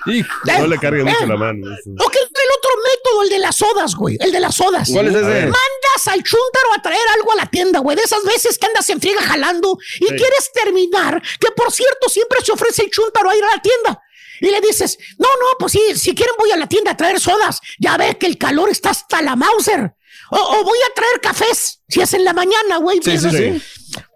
[0.07, 0.35] Hijo.
[0.59, 1.27] No le cargue mucho Eh.
[1.27, 1.67] la mano.
[1.67, 1.93] maestro.
[2.05, 2.15] Ok,
[2.49, 4.17] el otro método, el de las sodas, güey.
[4.19, 4.89] El de las sodas.
[4.91, 5.23] ¿Cuál es ese?
[5.23, 7.95] Mandas al chúntaro a traer algo a la tienda, güey.
[7.95, 10.15] De esas veces que andas en friega jalando y Sí.
[10.15, 14.01] quieres terminar, que por cierto siempre se ofrece el chúntaro a ir a la tienda.
[14.41, 17.19] Y le dices, no, no, pues sí, si quieren voy a la tienda a traer
[17.19, 17.59] sodas.
[17.79, 19.93] Ya ve que el calor está hasta la Mauser.
[20.31, 22.99] O, o voy a traer cafés, si es en la mañana, güey.
[23.03, 23.61] Sí, sí, sí.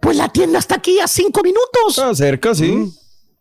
[0.01, 1.89] Pues la tienda está aquí a cinco minutos.
[1.89, 2.85] Está cerca, sí.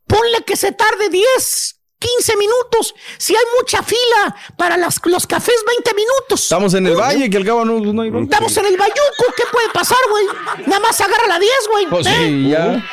[0.07, 2.94] Ponle que se tarde 10, 15 minutos.
[3.18, 6.42] Si hay mucha fila para las- los cafés, 20 minutos.
[6.42, 8.11] Estamos en el valle, que al cabo no, no hay.
[8.22, 9.24] Estamos en el Bayuco.
[9.36, 10.26] ¿Qué puede pasar, güey?
[10.66, 11.86] Nada más agarra la 10, güey.
[11.86, 12.14] Pues ¿eh?
[12.18, 12.84] sí, ya.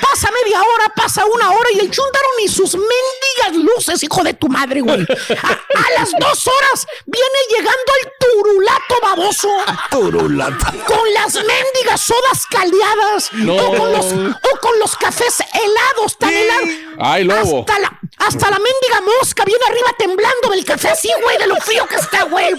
[0.00, 4.34] Pasa media hora, pasa una hora y el chúntaro ni sus mendigas luces, hijo de
[4.34, 5.00] tu madre, güey.
[5.42, 9.48] A, a las dos horas viene llegando el turulato baboso.
[9.90, 10.72] Turulata.
[10.86, 13.32] Con las mendigas sodas caldeadas.
[13.32, 13.56] No.
[13.56, 16.68] O, con los, o con los cafés helados, tan helados.
[16.98, 17.60] Ay, lobo.
[17.60, 21.56] Hasta la, hasta la mendiga mosca viene arriba temblando del café así, güey, de lo
[21.56, 22.54] frío que está, güey.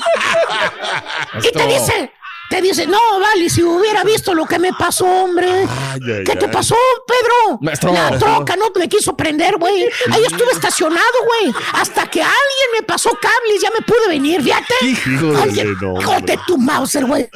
[1.44, 2.12] Y te dice,
[2.50, 5.48] te dice, no, vale, si hubiera visto lo que me pasó, hombre.
[5.50, 6.52] Ay, ay, ¿Qué te ay.
[6.52, 6.76] pasó,
[7.06, 7.60] Pedro?
[7.62, 7.92] Maestro.
[7.94, 9.84] La troca no me quiso prender, güey.
[10.12, 11.54] Ahí estuve estacionado, güey.
[11.74, 14.74] Hasta que alguien me pasó cables, ya me pude venir, fíjate.
[14.82, 17.30] Hijo de Alguien- no, hijo de tu Mauser, güey.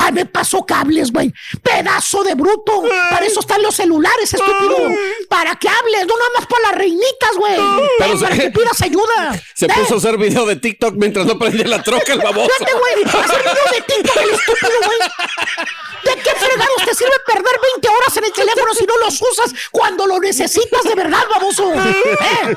[0.00, 1.32] Ay, me pasó cables, güey.
[1.62, 2.82] Pedazo de bruto.
[3.10, 4.76] Para eso están los celulares, estúpido.
[5.28, 7.56] Para que hables, no nada más para las reinitas, güey.
[7.98, 9.42] Pero para se- que pidas ayuda.
[9.54, 12.50] Se Eh, puso a hacer video de TikTok mientras no prendía la troca el baboso.
[12.58, 14.98] Fíjate, güey, hacer video de TikTok el estúpido, güey.
[16.04, 19.52] ¿De qué fregados te sirve perder 20 horas en el teléfono si no los usas
[19.70, 21.72] cuando lo necesitas de verdad, baboso?
[21.74, 22.56] ¿Eh?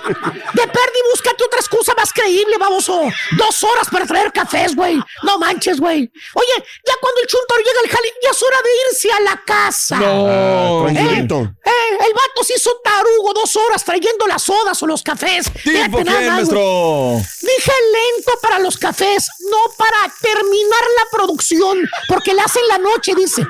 [0.53, 3.01] De perdi, búscate otra excusa más creíble, baboso.
[3.37, 4.99] Dos horas para traer cafés, güey.
[5.23, 6.11] No manches, güey.
[6.33, 9.43] Oye, ya cuando el chuntaro llega al jale, ya es hora de irse a la
[9.45, 9.95] casa.
[9.97, 10.85] No.
[10.85, 11.53] Tranquilito.
[11.65, 15.45] Eh, el vato se hizo tarugo dos horas trayendo las sodas o los cafés.
[15.51, 17.21] ¿Tipo Fíjate nada maestro?
[17.41, 22.77] Dije lento para los cafés, no para terminar la producción, porque la hace en la
[22.77, 23.45] noche, dice.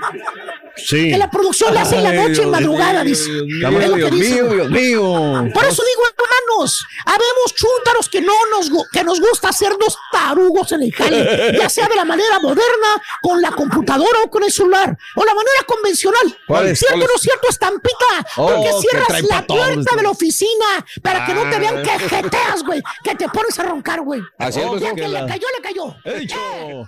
[0.75, 1.11] Sí.
[1.11, 3.29] Que la producción la hace en la noche, en madrugada, dice.
[3.29, 4.47] Dios Dios mío.
[4.49, 5.01] Dios mío.
[5.53, 10.83] Por eso digo, hermanos, habemos chúntaros que no nos, que nos gusta hacernos tarugos en
[10.83, 14.97] el jale, ya sea de la manera moderna, con la computadora o con el celular,
[15.15, 16.37] o la manera convencional.
[16.47, 16.79] ¿Cuál es?
[16.79, 17.21] ¿Cierto o ¿Cuál no es?
[17.21, 18.05] cierto, estampita?
[18.37, 21.89] Oh, Porque que cierras la puerta de la oficina para que no te vean que
[21.91, 21.99] Ah.
[21.99, 24.21] jeteas, güey, que te pones a roncar, güey.
[24.37, 24.95] Así es, Ya maestro.
[24.95, 25.95] que le cayó, le cayó.
[26.05, 26.87] Hecho.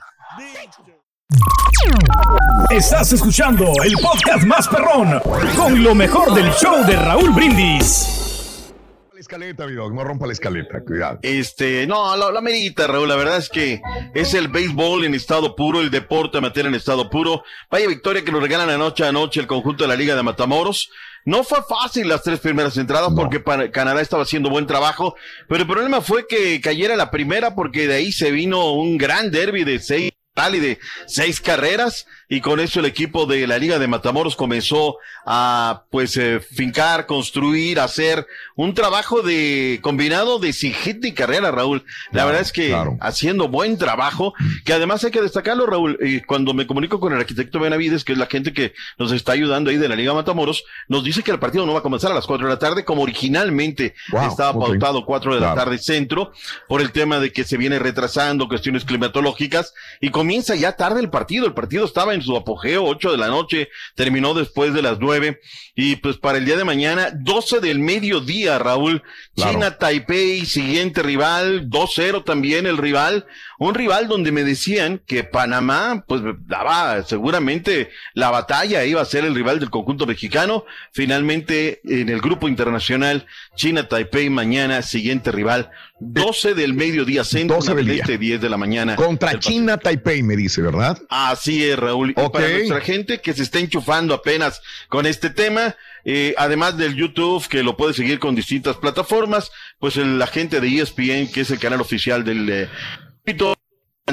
[2.70, 5.20] Estás escuchando el podcast más perrón
[5.56, 8.74] con lo mejor del show de Raúl Brindis.
[9.14, 11.20] La escaleta, mi dog, no rompa la escaleta, cuidado.
[11.22, 13.08] Este, no, la, la merita, Raúl.
[13.08, 13.82] La verdad es que
[14.14, 17.44] es el béisbol en estado puro, el deporte amateur en estado puro.
[17.70, 20.90] Vaya victoria que nos regalan anoche a noche el conjunto de la Liga de Matamoros.
[21.24, 25.16] No fue fácil las tres primeras entradas porque para- Canadá estaba haciendo buen trabajo,
[25.48, 29.30] pero el problema fue que cayera la primera porque de ahí se vino un gran
[29.32, 33.78] derby de seis y de seis carreras y con eso el equipo de la Liga
[33.78, 38.26] de Matamoros comenzó a pues eh, fincar, construir, hacer
[38.56, 41.84] un trabajo de combinado de sin hit y carrera, Raúl.
[42.14, 46.54] La verdad es que haciendo buen trabajo, que además hay que destacarlo, Raúl, y cuando
[46.54, 49.76] me comunico con el arquitecto Benavides, que es la gente que nos está ayudando ahí
[49.76, 52.28] de la Liga Matamoros, nos dice que el partido no va a comenzar a las
[52.28, 53.94] cuatro de la tarde como originalmente
[54.26, 56.32] estaba pautado cuatro de la tarde centro,
[56.70, 61.10] por el tema de que se viene retrasando cuestiones climatológicas y comienza ya tarde el
[61.10, 61.46] partido.
[61.46, 65.40] El partido estaba en su apogeo, ocho de la noche, terminó después de las nueve.
[65.76, 69.04] Y pues para el día de mañana, 12 del mediodía, Raúl,
[69.36, 73.26] China Taipei, siguiente rival, 2-0 también el rival,
[73.58, 79.24] un rival donde me decían que Panamá, pues daba seguramente la batalla, iba a ser
[79.24, 85.72] el rival del conjunto mexicano, finalmente en el grupo internacional, China Taipei mañana, siguiente rival,
[86.04, 88.04] 12 del mediodía centro, 12 del día.
[88.06, 88.96] 10 de la mañana.
[88.96, 91.00] Contra China Taipei, me dice, ¿verdad?
[91.10, 92.10] Así es, Raúl.
[92.10, 96.96] Y para nuestra gente que se está enchufando apenas con este tema, eh, además del
[96.96, 101.42] YouTube, que lo puede seguir con distintas plataformas, pues el, la gente de ESPN, que
[101.42, 102.70] es el canal oficial del eh,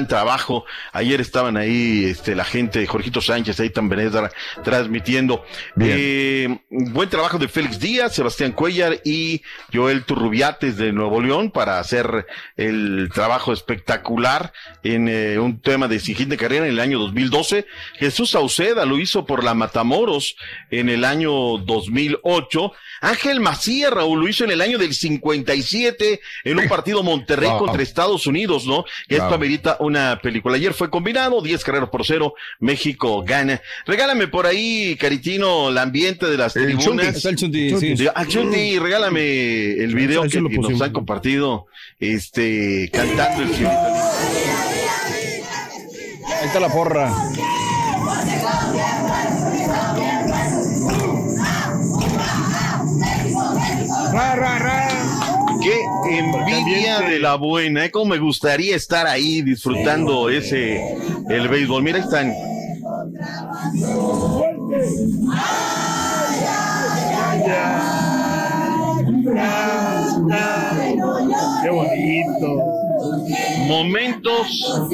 [0.07, 0.65] trabajo.
[0.91, 4.11] Ayer estaban ahí este, la gente, Jorgito Sánchez, ahí también
[4.63, 5.43] transmitiendo.
[5.79, 9.41] Eh, buen trabajo de Félix Díaz, Sebastián Cuellar y
[9.73, 12.25] Joel Turrubiates de Nuevo León para hacer
[12.57, 14.51] el trabajo espectacular
[14.83, 17.65] en eh, un tema de de Carrera en el año 2012.
[17.97, 20.35] Jesús Sauceda lo hizo por la Matamoros
[20.71, 22.71] en el año 2008.
[23.01, 27.81] Ángel Macías, Raúl, lo hizo en el año del 57 en un partido Monterrey contra
[27.81, 28.85] Estados Unidos, ¿no?
[29.07, 30.55] Esto amerita una película.
[30.55, 33.61] Ayer fue combinado, 10 carreras por cero, México gana.
[33.85, 37.25] Regálame por ahí, Caritino, el ambiente de las tribunas.
[37.25, 38.07] El Chunti, sí.
[38.15, 41.67] Ah, Chunti, regálame el video que, nos han compartido,
[41.99, 43.49] este, cantando el
[46.39, 47.11] Ahí está la porra.
[54.11, 54.88] Ra, ra, ra.
[55.61, 57.91] Qué envidia de la buena, ¿eh?
[57.91, 60.81] Cómo me gustaría estar ahí disfrutando ese,
[61.29, 61.83] el béisbol.
[61.83, 62.33] Mira, están.
[71.61, 72.63] Qué bonito.
[73.67, 74.91] Momentos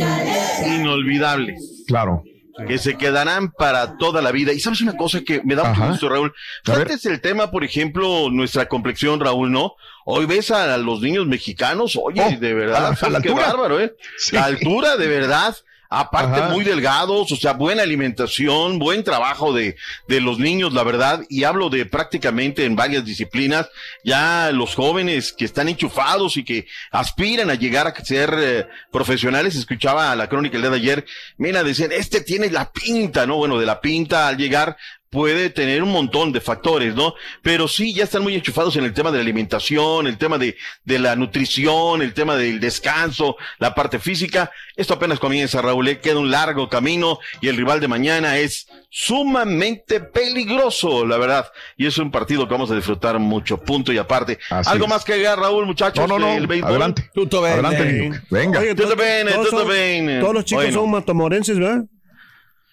[0.65, 1.83] inolvidables.
[1.87, 2.23] Claro
[2.67, 4.53] que se quedarán para toda la vida.
[4.53, 6.33] Y sabes una cosa que me da mucho gusto, Raúl.
[6.65, 9.75] Antes el tema, por ejemplo, nuestra complexión, Raúl, ¿no?
[10.05, 13.47] Hoy ves a los niños mexicanos, oye, Oh, de verdad, a la qué altura.
[13.47, 13.95] bárbaro, ¿eh?
[14.17, 14.35] Sí.
[14.35, 15.55] La altura, de verdad.
[15.89, 16.49] Aparte, Ajá.
[16.49, 19.75] muy delgados, o sea, buena alimentación, buen trabajo de,
[20.07, 23.69] de los niños, la verdad, y hablo de prácticamente en varias disciplinas,
[24.03, 29.55] ya los jóvenes que están enchufados y que aspiran a llegar a ser eh, profesionales,
[29.55, 31.05] escuchaba la crónica el día de ayer,
[31.37, 33.37] mira, decían, este tiene la pinta, ¿no?
[33.37, 34.77] Bueno, de la pinta al llegar,
[35.15, 37.13] puede tener un montón de factores, ¿no?
[37.41, 40.57] Pero sí, ya están muy enchufados en el tema de la alimentación, el tema de,
[40.83, 44.51] de la nutrición, el tema del descanso, la parte física.
[44.75, 45.99] Esto apenas comienza, Raúl, ¿eh?
[46.01, 51.49] queda un largo camino y el rival de mañana es sumamente peligroso, la verdad.
[51.77, 54.37] Y es un partido que vamos a disfrutar mucho, punto y aparte.
[54.49, 54.89] Así ¿Algo es.
[54.89, 56.05] más que agregar, Raúl, muchachos?
[56.09, 56.67] No, no, no.
[56.67, 57.09] Adelante.
[57.13, 57.53] Tutto bene.
[57.65, 58.21] Adelante.
[58.29, 58.59] Venga.
[58.59, 60.19] Oye, Tutto todos- bene, todos son- bene.
[60.19, 60.81] Todos los chicos Bueno.
[60.81, 61.85] son matamorenses, ¿verdad?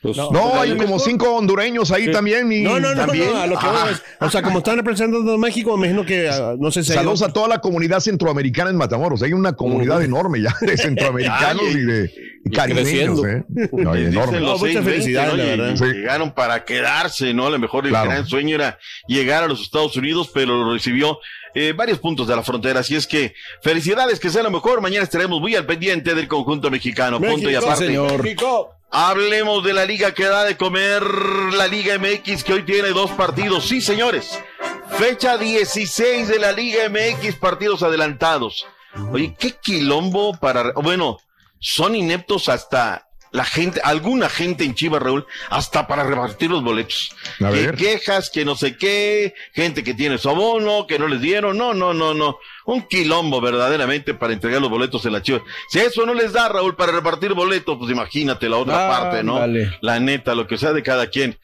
[0.03, 2.51] No, hay como cinco hondureños ahí también.
[2.53, 3.31] Y No, no, no, también.
[3.33, 6.05] no, a lo que voy es- o sea, como están representando a México, me imagino
[6.07, 9.23] que, ah, no sé si hay- Saludos a toda la comunidad centroamericana en Matamoros.
[9.23, 12.11] Hay una comunidad enorme ya de centroamericanos Ay, y de
[12.53, 13.21] caribeños.
[13.21, 13.27] creciendo.
[13.29, 13.45] ¿eh?
[13.73, 14.39] No, Les enorme.
[14.39, 15.73] dicen los No, muchas 620, felicidades, la Y- verdad.
[15.75, 15.85] y Sí.
[15.85, 17.47] Llegaron para quedarse, ¿no?
[17.47, 18.11] A lo mejor el Claro.
[18.11, 21.19] gran sueño era llegar a los Estados Unidos, pero lo recibió
[21.55, 22.81] eh, varios puntos de la frontera.
[22.81, 24.81] Así es que felicidades, que sea lo mejor.
[24.81, 27.21] Mañana estaremos muy al pendiente del conjunto mexicano.
[27.21, 27.87] punto y aparte.
[27.89, 28.23] señor.
[28.95, 31.03] Hablemos de la liga que da de comer
[31.55, 33.67] la Liga MX que hoy tiene dos partidos.
[33.67, 34.39] Sí, señores.
[34.99, 38.67] Fecha 16 de la Liga MX, partidos adelantados.
[39.11, 40.73] Oye, qué quilombo para...
[40.75, 41.17] Bueno,
[41.59, 47.17] son ineptos hasta la gente, alguna gente en Chivas, Raúl, hasta para repartir los boletos.
[47.43, 47.75] A Que ver.
[47.77, 51.73] quejas, que no sé qué, gente que tiene su abono, que no les dieron, no,
[51.75, 52.39] no, no, no.
[52.67, 55.43] Un quilombo verdaderamente para entregar los boletos en la Chivas.
[55.69, 59.23] Si eso no les da, Raúl, para repartir boletos, pues imagínate la otra Ah, parte,
[59.25, 59.41] ¿no?
[59.81, 61.39] La neta, lo que sea de cada quien.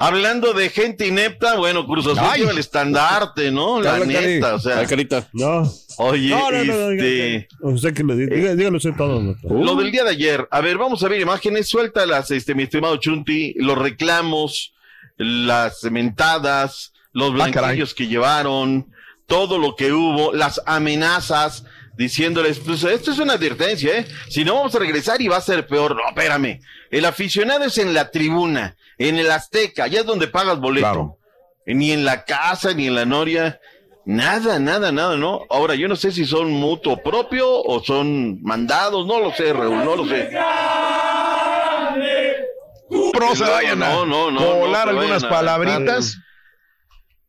[0.00, 2.40] Hablando de gente inepta, bueno, Cruz Azul Ay.
[2.40, 3.80] lleva el estandarte, ¿no?
[3.82, 4.06] La Cari.
[4.08, 4.86] neta, o sea.
[4.86, 5.28] Carita.
[5.32, 5.68] No.
[5.98, 7.48] Oye, No, no, no, no, este.
[7.60, 9.20] Usted que lo dígalo usted todo.
[9.20, 9.50] doctor.
[9.50, 10.46] Lo del día de ayer.
[10.52, 11.68] A ver, vamos a ver imágenes.
[11.68, 13.54] Suéltalas, este, mi estimado Chunti.
[13.56, 14.72] Los reclamos,
[15.16, 18.86] las mentadas, los Ah, blanquillos que llevaron,
[19.26, 21.64] todo lo que hubo, las amenazas
[21.96, 24.06] diciéndoles, pues esto es una advertencia, ¿eh?
[24.28, 25.96] Si no vamos a regresar y va a ser peor.
[25.96, 26.60] No, espérame.
[26.92, 31.16] El aficionado es en la tribuna, en el Azteca, allá es donde pagas boleto.
[31.66, 33.60] Ni en la casa, ni en la noria.
[34.04, 35.42] Nada, nada, nada, ¿no?
[35.50, 39.84] Ahora, yo no sé si son mutuo propio o son mandados, no lo sé, Raúl,
[39.84, 40.30] no lo sé.
[43.12, 46.16] Pro se vayan a No, no, no, no se algunas palabritas.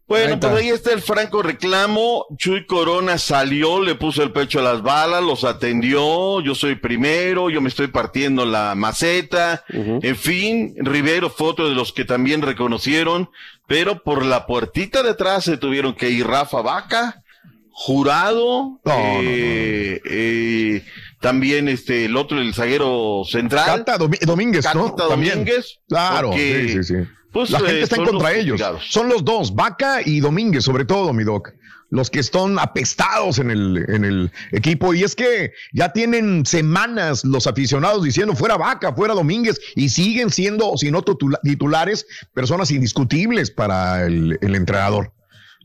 [0.10, 2.26] Bueno, Ahí pues ahí está el franco reclamo.
[2.36, 6.41] Chuy Corona salió, le puso el pecho a las balas, los atendió.
[6.41, 9.64] Yo soy primero, yo me estoy partiendo la maceta.
[9.70, 13.30] En fin, Rivero fue otro de los que también reconocieron,
[13.68, 17.22] pero por la puertita de atrás se tuvieron que ir Rafa Vaca,
[17.70, 20.84] Jurado, eh, eh,
[21.22, 23.86] también este el otro, el zaguero central.
[23.86, 24.95] Cata Domínguez, ¿no?
[24.95, 25.36] Cata También.
[25.36, 25.78] Domínguez.
[25.88, 27.10] Claro, porque, sí, sí, sí.
[27.32, 28.62] Pues, la gente eh, está en contra de ellos.
[28.88, 31.52] Son los dos, Vaca y Domínguez, sobre todo, mi doc.
[31.92, 34.94] Los que están apestados en el, en el equipo.
[34.94, 40.30] Y es que ya tienen semanas los aficionados diciendo fuera Vaca, fuera Domínguez, y siguen
[40.30, 42.06] siendo, si no titula- titulares,
[42.36, 45.14] personas indiscutibles para el, el entrenador.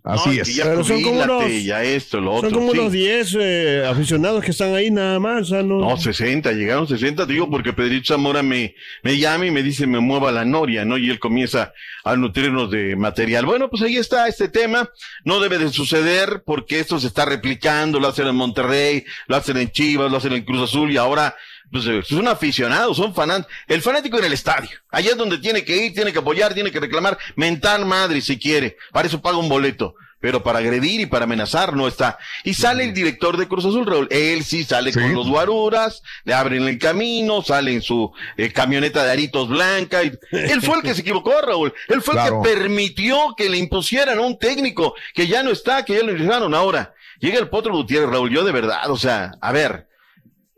[0.06, 0.54] Así No, es.
[0.54, 2.58] ya Pero son como unos- ya esto, lo Son otro.
[2.58, 2.78] como sí.
[2.78, 5.42] unos 10 eh, aficionados que están ahí nada más.
[5.42, 5.78] o sea, no...
[5.80, 9.86] No, 60, llegaron 60, te digo, porque Pedrito Zamora me, me llama y me dice,
[9.86, 10.98] me mueva la noria, ¿no?
[10.98, 11.72] Y él comienza
[12.04, 13.46] a nutrirnos de material.
[13.46, 14.90] Bueno, pues ahí está este tema.
[15.24, 19.56] No debe de suceder porque esto se está replicando, lo hacen en Monterrey, lo hacen
[19.56, 21.34] en Chivas, lo hacen en Cruz Azul y ahora,
[21.70, 23.52] pues eh, son aficionados, son fanáticos.
[23.66, 24.70] El fanático en el estadio.
[24.90, 28.38] Allá es donde tiene que ir, tiene que apoyar, tiene que reclamar, mentar madre si
[28.38, 28.76] quiere.
[28.92, 29.94] Para eso paga un boleto.
[30.20, 32.16] Pero para agredir y para amenazar no está.
[32.44, 34.08] Y sale el director de Cruz Azul, Raúl.
[34.10, 39.04] Él sí sale con los guaruras, le abren el camino, sale en su eh, camioneta
[39.04, 40.02] de aritos blanca.
[40.02, 41.74] y- Él fue el que se equivocó, Raúl.
[41.88, 42.40] Él fue Claro.
[42.42, 46.02] el que permitió que le impusieran a un técnico que ya no está, que ya
[46.02, 46.94] lo ingresaron ahora.
[47.20, 48.30] Llega el Potro Gutiérrez, Raúl.
[48.30, 49.88] Yo de verdad, o sea, a ver.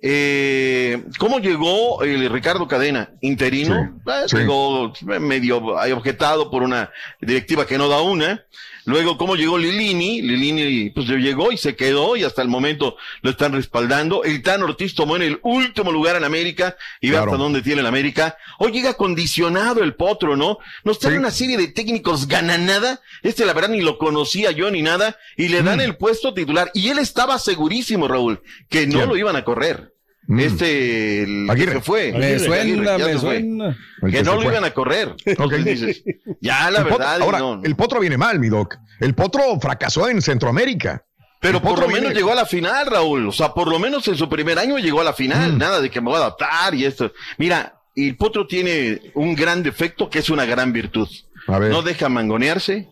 [0.09, 3.11] Eh, ¿Cómo llegó el Ricardo Cadena?
[3.23, 4.01] Interino.
[4.07, 4.37] Eh, sí.
[4.37, 8.45] Llegó medio ahí objetado por una directiva que no da una.
[8.85, 10.23] Luego, ¿cómo llegó Lilini?
[10.23, 14.23] Lilini, pues llegó y se quedó y hasta el momento lo están respaldando.
[14.23, 17.33] El Tan Ortiz tomó en el último lugar en América y ve Claro.
[17.33, 18.37] hasta dónde tiene el América.
[18.61, 20.59] Hoy llega condicionado el potro, ¿no?
[20.85, 23.01] Nos trae una serie de técnicos gananada.
[23.25, 25.17] Este, la verdad, ni lo conocía yo ni nada.
[25.37, 25.65] Y le Mm.
[25.65, 26.71] dan el puesto titular.
[26.73, 28.41] Y él estaba segurísimo, Raúl,
[28.71, 29.96] que no lo iban a correr.
[30.29, 30.41] Mm.
[30.41, 31.81] Este, el que Aguirre.
[31.81, 32.12] fue.
[32.12, 33.18] Me Aguirre, suena, me fue.
[33.18, 33.79] suena.
[34.03, 34.51] Que que no lo fue.
[34.53, 35.09] iban a correr.
[35.14, 35.24] Ok.
[35.27, 36.03] Entonces dices,
[36.41, 37.61] ya la El Potro- verdad, ahora, no.
[37.62, 38.77] el Potro viene mal, mi doc.
[39.01, 41.05] El Potro fracasó en Centroamérica.
[41.41, 43.29] Pero El por Potro lo menos viene- llegó a la final, Raúl.
[43.29, 45.53] O sea, por lo menos en su primer año llegó a la final.
[45.53, 45.59] Mm.
[45.59, 47.12] Nada de que me voy a adaptar y esto.
[47.39, 51.09] Mira, el Potro tiene un gran defecto que es una gran virtud.
[51.47, 51.70] A ver.
[51.70, 52.89] No deja mangonearse,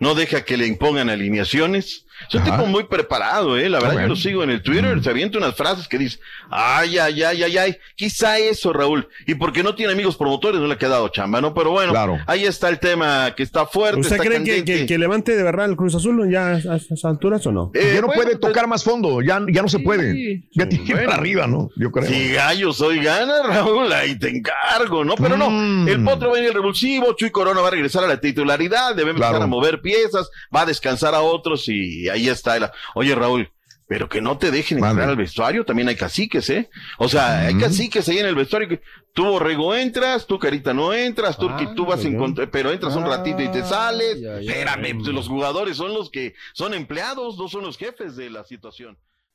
[0.00, 2.06] no deja que le impongan alineaciones.
[2.28, 2.52] Es un Ajá.
[2.56, 3.68] tipo muy preparado, ¿eh?
[3.68, 4.06] La verdad, bueno.
[4.08, 4.10] Mm.
[4.10, 6.18] yo lo sigo en el Twitter, se avienta unas frases que dice,
[6.50, 7.76] ay, ay, ay, ay, ay.
[7.94, 9.08] Quizá eso, Raúl.
[9.26, 11.54] Y porque no tiene amigos promotores, no le ha quedado chamba, ¿no?
[11.54, 12.18] Pero bueno, Claro.
[12.26, 15.42] ahí está el tema que está fuerte, ¿Usted está cree que, que- que levante de
[15.42, 17.70] verdad el Cruz Azul ya a, a esas alturas o no?
[17.74, 20.42] Eh, ya no bueno, puede pues- tocar más fondo, ya, ya no se puede.
[20.52, 21.10] Ya tiene que ir Bueno.
[21.10, 21.70] para arriba, ¿no?
[21.76, 22.08] Yo creo.
[22.08, 25.14] Si gallos hoy gana, Raúl, ahí te encargo, ¿no?
[25.16, 25.84] Pero Mm.
[25.84, 28.94] no, el Potro va a el revulsivo, Chuy Corona va a regresar a la titularidad,
[28.94, 29.44] debe empezar Claro.
[29.44, 32.56] a mover piezas, va a descansar a otros y ahí está.
[32.56, 33.50] el- Oye, Raúl,
[33.86, 36.68] pero que no te dejen entrar al vestuario, también hay caciques, ¿eh?
[36.98, 38.82] O sea, hay caciques ahí en el vestuario que
[39.14, 42.14] tú, Borrego, entras, tú, Carita, no entras, tú, Ah, tú vas a ya, ya.
[42.14, 44.20] encontrar, pero entras un ratito y te sales.
[44.20, 44.52] ya, ya.
[44.52, 48.44] Espérame, pues, los jugadores son los que son empleados, no son los jefes de la
[48.44, 48.98] situación.